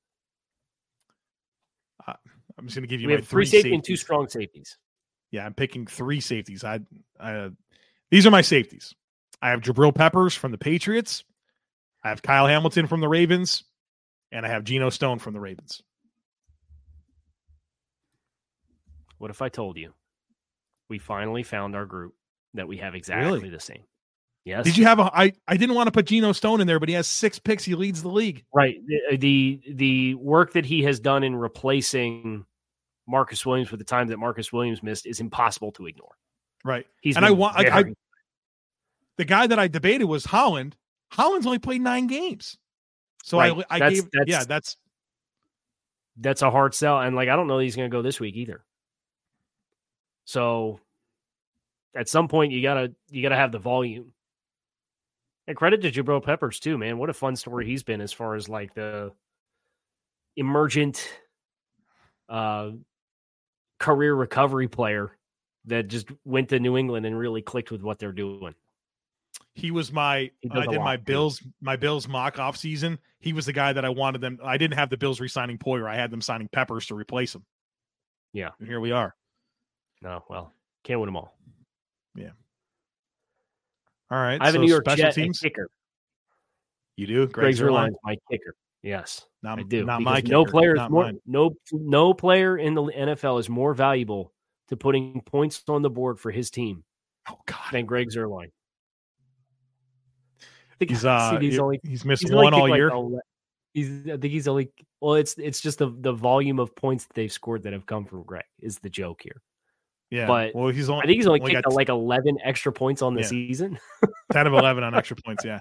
Uh, 2.06 2.13
I'm 2.58 2.65
just 2.65 2.75
going 2.75 2.84
to 2.84 2.88
give 2.88 3.01
you 3.01 3.08
we 3.08 3.13
my 3.13 3.19
have 3.19 3.27
three 3.27 3.45
safety 3.45 3.58
safeties. 3.58 3.73
and 3.73 3.84
two 3.84 3.95
strong 3.95 4.27
safeties. 4.27 4.77
Yeah, 5.32 5.46
I'm 5.46 5.54
picking 5.54 5.88
three 5.88 6.20
safeties. 6.20 6.63
I, 6.63 6.82
I, 7.20 7.50
these 8.10 8.28
are 8.28 8.32
my 8.32 8.41
safeties. 8.41 8.94
I 9.41 9.50
have 9.50 9.62
Jabril 9.62 9.96
Peppers 9.96 10.36
from 10.36 10.52
the 10.52 10.58
Patriots. 10.58 11.24
I 12.04 12.10
have 12.10 12.22
Kyle 12.22 12.48
Hamilton 12.48 12.88
from 12.88 13.00
the 13.00 13.08
Ravens, 13.08 13.63
and 14.32 14.46
I 14.46 14.50
have 14.50 14.63
Geno 14.63 14.89
Stone 14.89 15.20
from 15.20 15.34
the 15.34 15.39
Ravens. 15.39 15.82
What 19.17 19.32
if 19.32 19.41
I 19.41 19.50
told 19.50 19.78
you 19.78 19.94
we 20.89 21.00
finally 21.00 21.44
found 21.44 21.76
our 21.76 21.86
group 21.86 22.13
that 22.56 22.67
we 22.67 22.78
have 22.78 22.96
exactly 22.96 23.32
Really? 23.39 23.50
the 23.50 23.60
same? 23.60 23.84
Yes. 24.44 24.65
Did 24.65 24.76
you 24.78 24.86
have 24.86 24.98
a? 25.00 25.04
I 25.13 25.34
I 25.48 25.56
didn't 25.58 25.76
want 25.76 25.86
to 25.88 25.91
put 25.91 26.08
Geno 26.08 26.32
Stone 26.32 26.62
in 26.62 26.67
there, 26.67 26.80
but 26.80 26.89
he 26.89 26.96
has 26.96 27.06
six 27.08 27.38
picks. 27.38 27.63
He 27.63 27.76
leads 27.76 28.02
the 28.02 28.10
league. 28.10 28.44
right 28.54 28.76
the, 28.88 29.17
the 29.17 29.62
the 29.76 30.15
work 30.15 30.54
that 30.54 30.65
he 30.65 30.82
has 30.84 31.00
done 31.00 31.24
in 31.24 31.36
replacing 31.36 32.46
Marcus 33.12 33.45
Williams 33.45 33.69
with 33.69 33.80
the 33.80 33.86
time 33.86 34.08
that 34.08 34.17
Marcus 34.17 34.52
Williams 34.54 34.82
missed 34.82 35.06
is 35.06 35.19
impossible 35.19 35.71
to 35.74 35.86
ignore. 35.86 36.15
Right. 36.63 36.88
He's 37.02 37.17
And 37.17 37.26
I 37.26 37.32
want- 37.32 37.58
I- 37.58 37.80
I- 37.80 37.93
The 39.17 39.26
guy 39.26 39.45
that 39.45 39.60
I 39.60 39.67
debated 39.67 40.06
was 40.06 40.26
Holland. 40.26 40.76
Holland's 41.12 41.45
only 41.45 41.60
played 41.60 41.82
nine 41.82 42.08
games, 42.08 42.58
so 43.24 43.38
Right. 43.38 43.52
I 43.69 43.76
I 43.76 43.80
That's- 43.80 44.02
gave 44.02 44.12
that's- 44.12 44.28
yeah 44.30 44.43
that's 44.45 44.78
that's 46.17 46.41
a 46.41 46.50
hard 46.50 46.74
sell, 46.74 47.00
and 47.02 47.15
like 47.15 47.28
I 47.30 47.36
don't 47.36 47.47
know 47.47 47.58
that 47.58 47.63
he's 47.65 47.76
going 47.76 47.89
to 47.89 47.95
go 47.95 48.02
this 48.02 48.19
week 48.19 48.36
either. 48.36 48.63
So, 50.26 50.80
at 51.95 52.08
some 52.08 52.28
point, 52.28 52.52
you 52.54 52.62
gotta 52.62 52.95
you 53.10 53.21
gotta 53.21 53.36
have 53.36 53.52
the 53.52 53.60
volume. 53.60 54.13
And 55.47 55.58
credit 55.58 55.82
to 55.82 55.91
Jabril 55.91 56.24
Peppers 56.24 56.60
too, 56.60 56.78
man. 56.78 56.97
What 56.97 57.10
a 57.10 57.13
fun 57.13 57.36
story 57.36 57.65
he's 57.65 57.84
been 57.84 58.00
as 58.02 58.13
far 58.13 58.36
as 58.36 58.47
like 58.47 58.74
the 58.74 59.12
emergent 60.38 61.12
uh 62.30 62.71
career 63.82 64.13
recovery 64.13 64.67
player 64.67 65.17
that 65.65 65.88
just 65.88 66.08
went 66.24 66.50
to 66.50 66.60
New 66.60 66.78
England 66.78 67.06
and 67.06 67.17
really 67.17 67.41
clicked 67.41 67.72
with 67.72 67.82
what 67.82 67.98
they're 68.00 68.12
doing. 68.12 68.54
he 69.56 69.72
was 69.72 69.91
my 69.91 70.30
He 70.39 70.50
I 70.52 70.67
did 70.67 70.80
my 70.80 70.91
lot, 70.91 70.96
too. 70.98 71.04
Bills 71.04 71.44
my 71.62 71.76
Bills 71.76 72.08
mock 72.08 72.38
off 72.39 72.56
season. 72.56 73.00
He 73.20 73.34
was 73.34 73.46
the 73.46 73.54
guy 73.54 73.74
that 73.74 73.84
I 73.84 73.89
wanted 73.89 74.22
them. 74.22 74.39
I 74.44 74.58
didn't 74.58 74.78
have 74.78 74.89
the 74.89 74.98
Bills 74.98 75.20
re-signing 75.20 75.58
Poyer. 75.58 75.89
I 75.89 75.96
had 75.96 76.12
them 76.12 76.22
signing 76.22 76.48
Peppers 76.48 76.86
to 76.88 76.96
replace 76.96 77.36
him. 77.36 77.44
Yeah. 78.34 78.50
and 78.60 78.67
here 78.67 78.80
we 78.80 78.91
are. 78.91 79.15
No, 80.02 80.24
well, 80.30 80.54
can't 80.84 81.00
win 81.00 81.08
them 81.08 81.17
all. 81.17 81.36
Yeah. 82.15 82.32
All 84.10 84.17
right, 84.17 84.39
I 84.41 84.46
have 84.46 84.54
so 84.54 84.60
a 84.60 84.63
New 84.63 84.70
York 84.70 84.86
special 84.86 85.04
Jet 85.06 85.13
teams. 85.15 85.39
kicker. 85.39 85.70
You 86.98 87.08
do, 87.08 87.28
Greg 87.28 87.56
Greg 87.56 87.56
Zuerlein. 87.56 87.89
Zuerlein's 87.89 87.98
my 88.04 88.15
kicker. 88.30 88.56
Yes. 88.84 89.26
Not, 89.44 89.60
I 89.60 89.63
do. 89.63 89.86
Not 89.86 90.02
my 90.02 90.22
no 90.26 90.44
player 90.46 90.76
is 90.76 90.89
more 90.89 91.04
mine. 91.06 91.20
no 91.26 91.56
no 91.72 92.13
player 92.13 92.58
in 92.58 92.74
the 92.74 92.84
NFL 92.84 93.39
is 93.39 93.50
more 93.50 93.74
valuable 93.74 94.34
to 94.70 94.78
putting 94.78 95.22
points 95.22 95.63
on 95.67 95.82
the 95.82 95.89
board 95.89 96.20
for 96.20 96.32
his 96.32 96.50
team 96.50 96.84
Oh 97.30 97.38
God, 97.46 97.58
than 97.72 97.86
Greg 97.86 98.10
Zuerlein. 98.10 98.50
I 100.41 100.76
think 100.80 100.91
he's 100.91 101.06
uh 101.06 101.38
he's 101.39 101.60
only 101.60 101.80
he's 101.84 102.04
missed 102.06 102.24
he's 102.24 102.32
one 102.32 102.54
all 102.54 102.70
like, 102.70 102.78
year. 102.78 102.91
he's 103.74 103.89
I 104.08 104.17
think 104.17 104.26
he's 104.34 104.48
only 104.48 104.70
well 105.00 105.15
it's 105.15 105.36
it's 105.38 105.62
just 105.62 105.78
the 105.80 105.94
the 106.00 106.13
volume 106.13 106.60
of 106.60 106.76
points 106.76 107.06
that 107.06 107.13
they've 107.13 107.32
scored 107.32 107.63
that 107.63 107.74
have 107.74 107.86
come 107.86 108.06
from 108.06 108.24
Greg 108.24 108.46
is 108.60 108.80
the 108.80 108.89
joke 108.89 109.22
here. 109.24 109.41
yeah, 110.10 110.26
but 110.26 110.56
well 110.56 110.70
he's 110.70 110.89
only 110.89 111.04
I 111.04 111.06
think 111.06 111.17
he's 111.17 111.28
only 111.28 111.39
only 111.41 111.54
kicked 111.54 111.65
got 111.65 111.74
like 111.74 111.89
eleven 111.89 112.38
extra 112.44 112.72
points 112.72 113.02
on 113.04 113.13
the 113.13 113.22
Yeah. 113.22 113.28
season. 113.28 113.80
10 114.32 114.48
of 114.48 114.54
11 114.54 114.84
on 114.84 114.96
extra 114.96 115.15
points. 115.26 115.46
Yeah. 115.46 115.60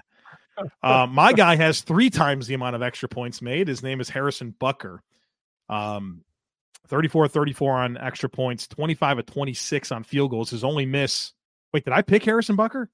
Uh, 0.83 1.07
my 1.09 1.33
guy 1.33 1.55
has 1.55 1.81
three 1.81 2.09
times 2.09 2.47
the 2.47 2.53
amount 2.53 2.75
of 2.75 2.81
extra 2.81 3.09
points 3.09 3.41
made. 3.41 3.67
His 3.67 3.83
name 3.83 4.01
is 4.01 4.09
Harrison 4.09 4.53
Butker. 4.59 4.99
Um, 5.69 6.23
34 6.87 7.29
34 7.29 7.73
on 7.73 7.97
extra 7.97 8.29
points, 8.29 8.67
25 8.67 9.19
of 9.19 9.25
26 9.25 9.91
on 9.91 10.03
field 10.03 10.31
goals. 10.31 10.49
His 10.49 10.63
only 10.63 10.85
miss. 10.85 11.31
Wait, 11.73 11.85
did 11.85 11.93
I 11.93 12.01
pick 12.01 12.23
Harrison 12.25 12.57
Butker? 12.57 12.87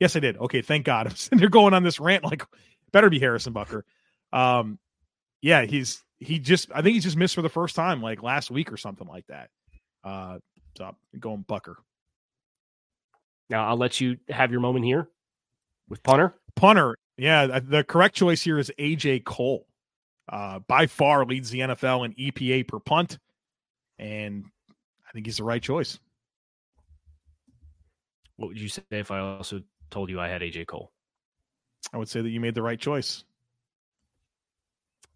Yes, 0.00 0.16
I 0.16 0.20
did. 0.20 0.36
Okay, 0.38 0.62
thank 0.62 0.86
God. 0.86 1.06
I'm 1.08 1.14
sitting 1.14 1.38
there 1.38 1.48
going 1.48 1.74
on 1.74 1.82
this 1.82 2.00
rant 2.00 2.24
like, 2.24 2.44
better 2.92 3.10
be 3.10 3.18
Harrison 3.18 3.52
Butker. 3.52 3.82
Um, 4.32 4.78
yeah, 5.42 5.62
he's 5.62 6.02
he 6.18 6.38
just 6.38 6.70
I 6.74 6.82
think 6.82 6.94
he 6.94 7.00
just 7.00 7.16
missed 7.16 7.34
for 7.34 7.42
the 7.42 7.48
first 7.48 7.76
time 7.76 8.00
like 8.00 8.22
last 8.22 8.50
week 8.50 8.72
or 8.72 8.76
something 8.76 9.06
like 9.06 9.26
that. 9.26 9.50
Uh, 10.02 10.38
so 10.76 10.84
I'm 10.84 11.20
going 11.20 11.44
Butker. 11.44 11.74
now 13.50 13.68
I'll 13.68 13.76
let 13.76 14.00
you 14.00 14.16
have 14.28 14.50
your 14.50 14.60
moment 14.60 14.84
here 14.84 15.08
with 15.88 16.02
punter. 16.02 16.34
Punter. 16.56 16.96
Yeah, 17.16 17.60
the 17.60 17.84
correct 17.84 18.14
choice 18.16 18.42
here 18.42 18.58
is 18.58 18.70
AJ 18.78 19.24
Cole. 19.24 19.66
Uh, 20.28 20.58
by 20.66 20.86
far 20.86 21.24
leads 21.24 21.50
the 21.50 21.60
NFL 21.60 22.04
in 22.04 22.12
EPA 22.14 22.66
per 22.66 22.80
punt, 22.80 23.18
and 23.98 24.44
I 25.08 25.12
think 25.12 25.26
he's 25.26 25.36
the 25.36 25.44
right 25.44 25.62
choice. 25.62 25.98
What 28.36 28.48
would 28.48 28.60
you 28.60 28.68
say 28.68 28.82
if 28.90 29.10
I 29.10 29.20
also 29.20 29.62
told 29.90 30.10
you 30.10 30.20
I 30.20 30.28
had 30.28 30.42
AJ 30.42 30.66
Cole? 30.66 30.90
I 31.92 31.98
would 31.98 32.08
say 32.08 32.20
that 32.20 32.28
you 32.28 32.40
made 32.40 32.54
the 32.54 32.62
right 32.62 32.78
choice. 32.78 33.24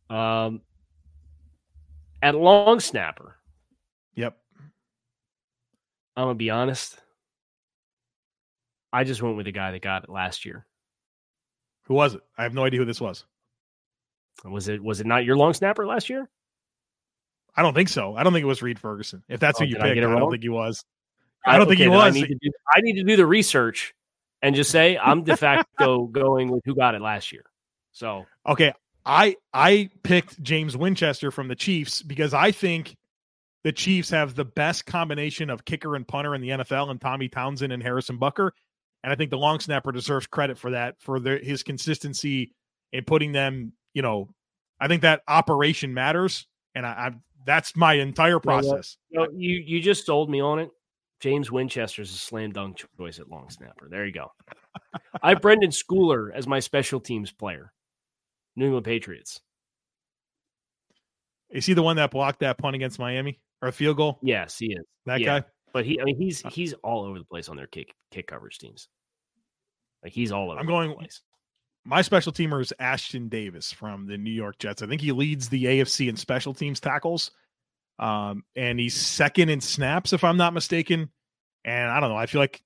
Um, 0.08 0.62
at 2.22 2.34
long 2.34 2.80
snapper, 2.80 3.36
Yep. 4.14 4.36
I'm 6.16 6.24
gonna 6.24 6.34
be 6.34 6.50
honest. 6.50 7.00
I 8.92 9.04
just 9.04 9.22
went 9.22 9.36
with 9.36 9.46
the 9.46 9.52
guy 9.52 9.70
that 9.70 9.82
got 9.82 10.04
it 10.04 10.10
last 10.10 10.44
year. 10.44 10.66
Who 11.90 11.96
was 11.96 12.14
it? 12.14 12.20
I 12.38 12.44
have 12.44 12.54
no 12.54 12.64
idea 12.64 12.78
who 12.78 12.84
this 12.84 13.00
was. 13.00 13.24
Was 14.44 14.68
it 14.68 14.80
was 14.80 15.00
it 15.00 15.08
not 15.08 15.24
your 15.24 15.36
long 15.36 15.52
snapper 15.52 15.84
last 15.84 16.08
year? 16.08 16.30
I 17.56 17.62
don't 17.62 17.74
think 17.74 17.88
so. 17.88 18.14
I 18.14 18.22
don't 18.22 18.32
think 18.32 18.44
it 18.44 18.46
was 18.46 18.62
Reid 18.62 18.78
Ferguson. 18.78 19.24
If 19.28 19.40
that's 19.40 19.60
Oh, 19.60 19.64
who 19.64 19.70
you 19.70 19.74
did 19.74 19.82
I 19.82 19.94
picked, 19.94 20.06
I, 20.06 20.18
don't 20.20 20.30
think 20.30 20.44
he 20.44 20.48
was. 20.48 20.84
I 21.44 21.58
don't 21.58 21.66
think 21.66 21.80
he 21.80 21.88
was. 21.88 22.14
I 22.14 22.20
need, 22.20 22.28
to 22.28 22.34
do, 22.40 22.50
I 22.72 22.80
need 22.80 22.92
to 22.92 23.02
do 23.02 23.16
the 23.16 23.26
research 23.26 23.92
and 24.40 24.54
just 24.54 24.70
say 24.70 24.98
I'm 24.98 25.24
de 25.24 25.36
facto 25.36 26.06
going 26.12 26.52
with 26.52 26.62
who 26.64 26.76
got 26.76 26.94
it 26.94 27.00
last 27.00 27.32
year. 27.32 27.42
So 27.90 28.24
Okay, 28.46 28.72
I 29.04 29.34
I 29.52 29.90
picked 30.04 30.40
James 30.40 30.76
Winchester 30.76 31.32
from 31.32 31.48
the 31.48 31.56
Chiefs 31.56 32.02
because 32.02 32.32
I 32.32 32.52
think 32.52 32.94
the 33.64 33.72
Chiefs 33.72 34.10
have 34.10 34.36
the 34.36 34.44
best 34.44 34.86
combination 34.86 35.50
of 35.50 35.64
kicker 35.64 35.96
and 35.96 36.06
punter 36.06 36.36
in 36.36 36.40
the 36.40 36.50
NFL 36.50 36.88
and 36.88 37.00
Tommy 37.00 37.28
Townsend 37.28 37.72
and 37.72 37.82
Harrison 37.82 38.16
Butker. 38.16 38.52
And 39.02 39.12
I 39.12 39.16
think 39.16 39.30
the 39.30 39.38
long 39.38 39.60
snapper 39.60 39.92
deserves 39.92 40.26
credit 40.26 40.58
for 40.58 40.72
that, 40.72 40.96
for 41.00 41.18
his 41.20 41.62
consistency 41.62 42.52
in 42.92 43.04
putting 43.04 43.32
them, 43.32 43.72
you 43.94 44.02
know, 44.02 44.28
I 44.78 44.88
think 44.88 45.02
that 45.02 45.22
operation 45.26 45.94
matters. 45.94 46.46
And 46.74 46.86
I, 46.86 46.90
I 46.90 47.10
that's 47.46 47.74
my 47.74 47.94
entire 47.94 48.38
process. 48.38 48.96
you, 49.08 49.18
know, 49.18 49.28
you 49.34 49.62
you 49.66 49.80
just 49.80 50.06
sold 50.06 50.30
me 50.30 50.40
on 50.40 50.58
it. 50.58 50.70
James 51.20 51.50
Winchester's 51.50 52.10
a 52.10 52.16
slam 52.16 52.52
dunk 52.52 52.82
choice 52.98 53.18
at 53.18 53.28
long 53.28 53.50
snapper. 53.50 53.88
There 53.90 54.06
you 54.06 54.12
go. 54.12 54.32
I 55.22 55.30
have 55.30 55.40
Brenden 55.40 55.70
Schooler 55.70 56.30
as 56.34 56.46
my 56.46 56.60
special 56.60 57.00
teams 57.00 57.30
player. 57.30 57.72
New 58.56 58.66
England 58.66 58.86
Patriots. 58.86 59.40
Is 61.50 61.66
he 61.66 61.74
the 61.74 61.82
one 61.82 61.96
that 61.96 62.10
blocked 62.10 62.40
that 62.40 62.58
punt 62.58 62.76
against 62.76 62.98
Miami 62.98 63.40
or 63.60 63.68
a 63.68 63.72
field 63.72 63.96
goal? 63.96 64.18
Yes, 64.22 64.58
he 64.58 64.72
is. 64.72 64.84
That 65.06 65.20
Yeah. 65.20 65.40
guy? 65.40 65.46
But 65.72 65.84
he, 65.86 66.00
I 66.00 66.04
mean, 66.04 66.16
he's 66.16 66.42
he's 66.52 66.72
all 66.82 67.04
over 67.04 67.18
the 67.18 67.24
place 67.24 67.48
on 67.48 67.56
their 67.56 67.66
kick 67.66 67.94
kick 68.10 68.26
coverage 68.26 68.58
teams. 68.58 68.88
Like 70.02 70.12
he's 70.12 70.32
all 70.32 70.50
over. 70.50 70.58
I'm 70.58 70.66
the 70.66 70.72
going- 70.72 70.94
place. 70.94 71.20
My 71.84 72.02
special 72.02 72.30
teamer 72.30 72.60
is 72.60 72.74
Ashtyn 72.78 73.30
Davis 73.30 73.72
from 73.72 74.06
the 74.06 74.18
New 74.18 74.30
York 74.30 74.58
Jets. 74.58 74.82
I 74.82 74.86
think 74.86 75.00
he 75.00 75.12
leads 75.12 75.48
the 75.48 75.64
AFC 75.64 76.10
in 76.10 76.16
special 76.16 76.52
teams 76.52 76.78
tackles. 76.78 77.30
Um, 77.98 78.44
and 78.54 78.78
he's 78.78 78.94
second 78.94 79.48
in 79.48 79.62
snaps, 79.62 80.12
if 80.12 80.22
I'm 80.22 80.36
not 80.36 80.52
mistaken. 80.52 81.08
And 81.64 81.90
I 81.90 82.00
don't 82.00 82.10
know. 82.10 82.16
I 82.16 82.26
feel 82.26 82.40
like 82.40 82.62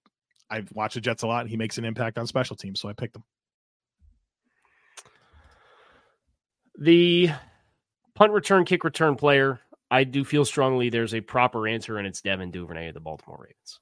I've 0.50 0.70
watched 0.72 0.94
the 0.94 1.00
Jets 1.00 1.22
a 1.22 1.28
lot. 1.28 1.42
And 1.42 1.50
he 1.50 1.56
makes 1.56 1.78
an 1.78 1.84
impact 1.84 2.18
on 2.18 2.26
special 2.26 2.56
teams, 2.56 2.80
so 2.80 2.88
I 2.88 2.92
picked 2.92 3.14
him. 3.14 3.22
The 6.78 7.30
punt 8.14 8.32
return, 8.32 8.64
kick 8.64 8.82
return 8.84 9.14
player. 9.14 9.60
I 9.90 10.04
do 10.04 10.24
feel 10.24 10.44
strongly 10.44 10.88
there's 10.90 11.14
a 11.14 11.20
proper 11.20 11.68
answer, 11.68 11.98
and 11.98 12.06
it's 12.06 12.20
Devin 12.20 12.50
Duvernay 12.50 12.88
of 12.88 12.94
the 12.94 13.00
Baltimore 13.00 13.38
Ravens. 13.48 13.80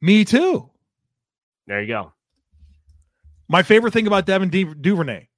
Me 0.00 0.24
too. 0.24 0.70
There 1.66 1.80
you 1.82 1.88
go. 1.88 2.12
My 3.48 3.62
favorite 3.62 3.92
thing 3.92 4.06
about 4.06 4.26
Devin 4.26 4.48
Du- 4.48 4.74
Duvernay, 4.74 5.28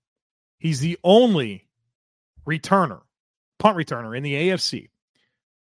he's 0.59 0.81
the 0.81 0.99
only 1.03 1.67
returner, 2.47 3.01
punt 3.59 3.77
returner 3.77 4.17
in 4.17 4.23
the 4.23 4.35
AFC 4.35 4.89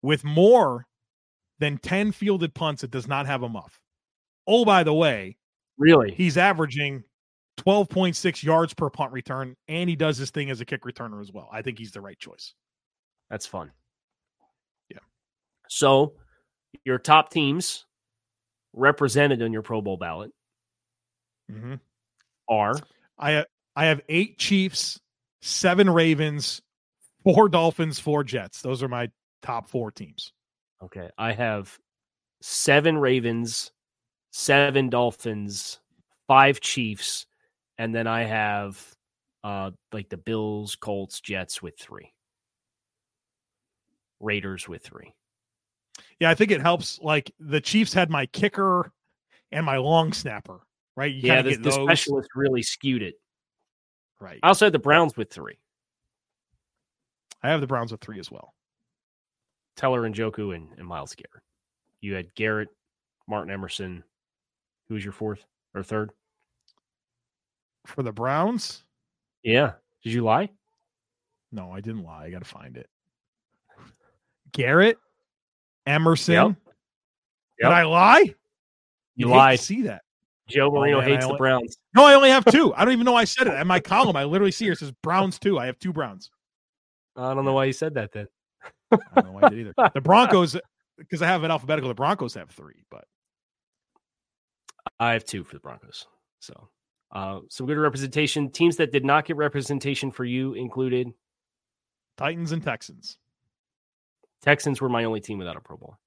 with 0.02 0.24
more 0.24 0.86
than 1.60 1.78
10 1.78 2.12
fielded 2.12 2.54
punts 2.54 2.82
that 2.82 2.92
does 2.92 3.08
not 3.08 3.26
have 3.26 3.42
a 3.44 3.50
muff. 3.50 3.82
Oh, 4.48 4.64
by 4.66 4.84
the 4.84 4.94
way, 4.94 5.38
Really? 5.78 6.12
he's 6.14 6.38
averaging 6.38 7.04
12.6 7.58 8.44
yards 8.44 8.74
per 8.74 8.90
punt 8.90 9.12
return, 9.12 9.56
and 9.68 9.90
he 9.90 9.96
does 9.96 10.18
his 10.18 10.30
thing 10.30 10.50
as 10.52 10.62
a 10.62 10.66
kick 10.66 10.84
returner 10.84 11.20
as 11.22 11.32
well. 11.32 11.50
I 11.52 11.62
think 11.64 11.80
he's 11.80 11.92
the 11.92 12.02
right 12.02 12.20
choice. 12.20 12.54
That's 13.30 13.48
fun. 13.48 13.72
So 15.70 16.14
your 16.84 16.98
top 16.98 17.30
teams 17.32 17.86
represented 18.74 19.42
on 19.42 19.54
your 19.54 19.62
Pro 19.62 19.82
Bowl 19.82 19.98
ballot 19.98 20.32
Mm-hmm. 21.52 21.76
are 22.50 22.74
I 23.20 23.46
I 23.76 23.86
have 23.86 24.02
eight 24.10 24.38
Chiefs, 24.40 25.00
seven 25.42 25.90
Ravens, 25.90 26.62
four 27.24 27.50
Dolphins, 27.50 28.00
four 28.00 28.24
Jets. 28.24 28.62
Those 28.62 28.82
are 28.82 28.88
my 28.88 29.10
top 29.44 29.70
four 29.70 29.92
teams. 29.92 30.34
okay. 30.84 31.10
I 31.18 31.34
have 31.34 31.78
seven 32.42 32.98
Ravens, 32.98 33.72
seven 34.32 34.90
Dolphins, 34.90 35.80
five 36.28 36.60
Chiefs, 36.62 37.28
and 37.78 37.94
then 37.94 38.08
I 38.08 38.24
have 38.24 38.84
uh, 39.44 39.70
like 39.94 40.10
the 40.10 40.18
Bills, 40.18 40.76
Colts, 40.76 41.22
Jets 41.22 41.62
with 41.62 41.78
three, 41.80 42.12
Raiders 44.20 44.68
with 44.68 44.84
three. 44.84 45.14
Yeah, 46.20 46.30
I 46.30 46.36
think 46.36 46.52
it 46.52 46.62
helps. 46.62 47.00
Like 47.02 47.32
the 47.40 47.62
Chiefs 47.62 47.94
had 47.94 48.10
my 48.10 48.26
kicker 48.28 48.92
and 49.52 49.66
my 49.66 49.78
long 49.78 50.14
snapper, 50.14 50.62
right? 50.96 51.14
You 51.14 51.22
yeah, 51.24 51.42
the, 51.42 51.52
get 51.52 51.64
the 51.64 51.72
specialist 51.72 52.30
really 52.36 52.62
skewed 52.62 53.02
it. 53.02 53.16
Right. 54.20 54.40
I 54.42 54.48
also 54.48 54.66
had 54.66 54.74
the 54.74 54.80
Browns 54.80 55.18
with 55.18 55.30
three. 55.30 55.60
I 57.44 57.50
have 57.50 57.62
the 57.62 57.68
Browns 57.68 57.92
with 57.92 58.02
three 58.02 58.20
as 58.20 58.32
well. 58.32 58.54
Teller 59.76 60.06
and 60.06 60.16
Njoku 60.16 60.56
and, 60.56 60.70
and 60.78 60.88
Myles 60.88 61.16
Garrett. 61.16 61.44
You 62.02 62.14
had 62.16 62.34
Garrett, 62.34 62.70
Martin 63.28 63.52
Emerson. 63.52 64.04
Who 64.88 64.94
was 64.94 65.04
your 65.04 65.12
fourth 65.14 65.44
or 65.74 65.84
third? 65.84 66.12
For 67.86 68.04
the 68.04 68.12
Browns, 68.12 68.84
Yeah. 69.44 69.74
Did 70.04 70.14
you 70.14 70.24
lie? 70.24 70.50
no, 71.52 71.72
I 71.72 71.82
didn't 71.82 72.04
lie. 72.04 72.26
I 72.26 72.30
got 72.32 72.40
to 72.40 72.50
find 72.50 72.78
it. 72.78 72.90
Garrett, 74.52 74.98
Emerson. 75.86 76.34
Yep. 76.34 76.56
Did 77.62 77.72
I 77.72 77.84
lie? 77.84 78.20
You 78.20 78.34
You'd 79.16 79.28
hate 79.28 79.34
to 79.34 79.38
lied. 79.38 79.60
See 79.60 79.82
that? 79.84 80.02
Joe 80.48 80.70
Marino 80.70 81.00
man, 81.00 81.10
I 81.10 81.12
hates 81.14 81.28
the 81.28 81.34
Browns. 81.36 81.78
No, 81.96 82.06
I 82.06 82.14
only 82.14 82.30
have 82.30 82.46
two. 82.46 82.74
I 82.76 82.86
don't 82.86 82.94
even 82.94 83.06
know 83.06 83.16
I 83.16 83.24
said 83.24 83.48
it. 83.48 83.54
At 83.56 83.66
my 83.66 83.80
column, 83.80 84.16
I 84.16 84.26
literally 84.26 84.52
see 84.52 84.66
here 84.66 84.74
it 84.74 84.80
says 84.80 84.92
Browns 85.02 85.40
two. 85.40 85.58
I 85.58 85.66
have 85.66 85.80
two 85.80 85.94
Browns. 85.94 86.30
I 87.16 87.34
don't 87.34 87.46
know 87.46 87.54
why 87.54 87.66
you 87.66 87.74
said 87.74 87.96
that 87.96 88.12
then. 88.12 88.28
I 88.92 88.98
don't 89.16 89.26
know 89.26 89.32
why 89.32 89.42
I 89.44 89.50
did 89.50 89.60
either. 89.60 89.74
The 89.94 90.02
Broncos, 90.02 90.58
because 90.98 91.22
I 91.22 91.28
have 91.28 91.44
it 91.44 91.52
alphabetical. 91.52 91.88
The 91.88 91.96
Broncos 91.96 92.34
have 92.36 92.50
three, 92.50 92.84
but 92.92 93.06
I 95.00 95.14
have 95.14 95.24
two 95.24 95.44
for 95.44 95.56
the 95.56 95.62
Broncos. 95.62 96.08
So, 96.40 96.70
uh, 97.12 97.40
some 97.50 97.66
good 97.66 97.78
representation. 97.78 98.50
Teams 98.52 98.76
that 98.78 98.92
did 98.92 99.06
not 99.06 99.26
get 99.26 99.38
representation 99.38 100.12
for 100.12 100.26
you 100.26 100.54
included 100.54 101.12
Titans 102.18 102.52
and 102.52 102.62
Texans. 102.62 103.18
Texans 104.46 104.80
were 104.80 104.90
my 104.90 105.04
only 105.04 105.20
team 105.20 105.38
without 105.38 105.58
a 105.58 105.62
Pro 105.62 105.78
Bowl. 105.78 105.98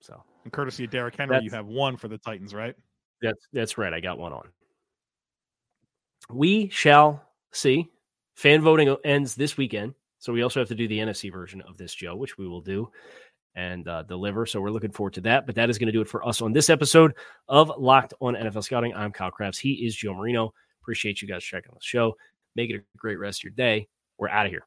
So 0.00 0.22
And 0.44 0.52
courtesy 0.52 0.84
of 0.84 0.90
Derrick 0.90 1.16
Henry, 1.16 1.40
you 1.42 1.50
have 1.50 1.66
one 1.66 1.96
for 1.96 2.08
the 2.08 2.18
Titans, 2.18 2.54
right? 2.54 2.74
that's 3.20 3.46
that's 3.52 3.78
right. 3.78 3.92
I 3.92 4.00
got 4.00 4.18
one 4.18 4.32
on. 4.32 4.48
We 6.30 6.68
shall 6.70 7.22
see. 7.52 7.88
Fan 8.34 8.62
voting 8.62 8.94
ends 9.04 9.34
this 9.34 9.56
weekend, 9.56 9.94
so 10.18 10.32
we 10.32 10.42
also 10.42 10.60
have 10.60 10.68
to 10.68 10.74
do 10.74 10.88
the 10.88 10.98
NFC 10.98 11.30
version 11.30 11.60
of 11.62 11.76
this, 11.76 11.94
Joe, 11.94 12.16
which 12.16 12.38
we 12.38 12.48
will 12.48 12.62
do 12.62 12.90
and 13.54 13.86
uh, 13.86 14.02
deliver. 14.04 14.46
So 14.46 14.60
we're 14.60 14.70
looking 14.70 14.90
forward 14.90 15.12
to 15.14 15.20
that. 15.22 15.46
But 15.46 15.54
that 15.56 15.68
is 15.68 15.78
going 15.78 15.88
to 15.88 15.92
do 15.92 16.00
it 16.00 16.08
for 16.08 16.26
us 16.26 16.40
on 16.40 16.52
this 16.52 16.70
episode 16.70 17.12
of 17.48 17.70
Locked 17.78 18.14
On 18.20 18.34
NFL 18.34 18.64
Scouting. 18.64 18.94
I'm 18.94 19.12
Kyle 19.12 19.30
Crabbs. 19.30 19.58
He 19.58 19.86
is 19.86 19.94
Joe 19.94 20.14
Marino. 20.14 20.54
Appreciate 20.82 21.20
you 21.20 21.28
guys 21.28 21.44
checking 21.44 21.72
the 21.74 21.80
show. 21.80 22.16
Make 22.56 22.70
it 22.70 22.76
a 22.76 22.82
great 22.96 23.18
rest 23.18 23.40
of 23.40 23.44
your 23.44 23.52
day. 23.52 23.88
We're 24.18 24.30
out 24.30 24.46
of 24.46 24.52
here. 24.52 24.66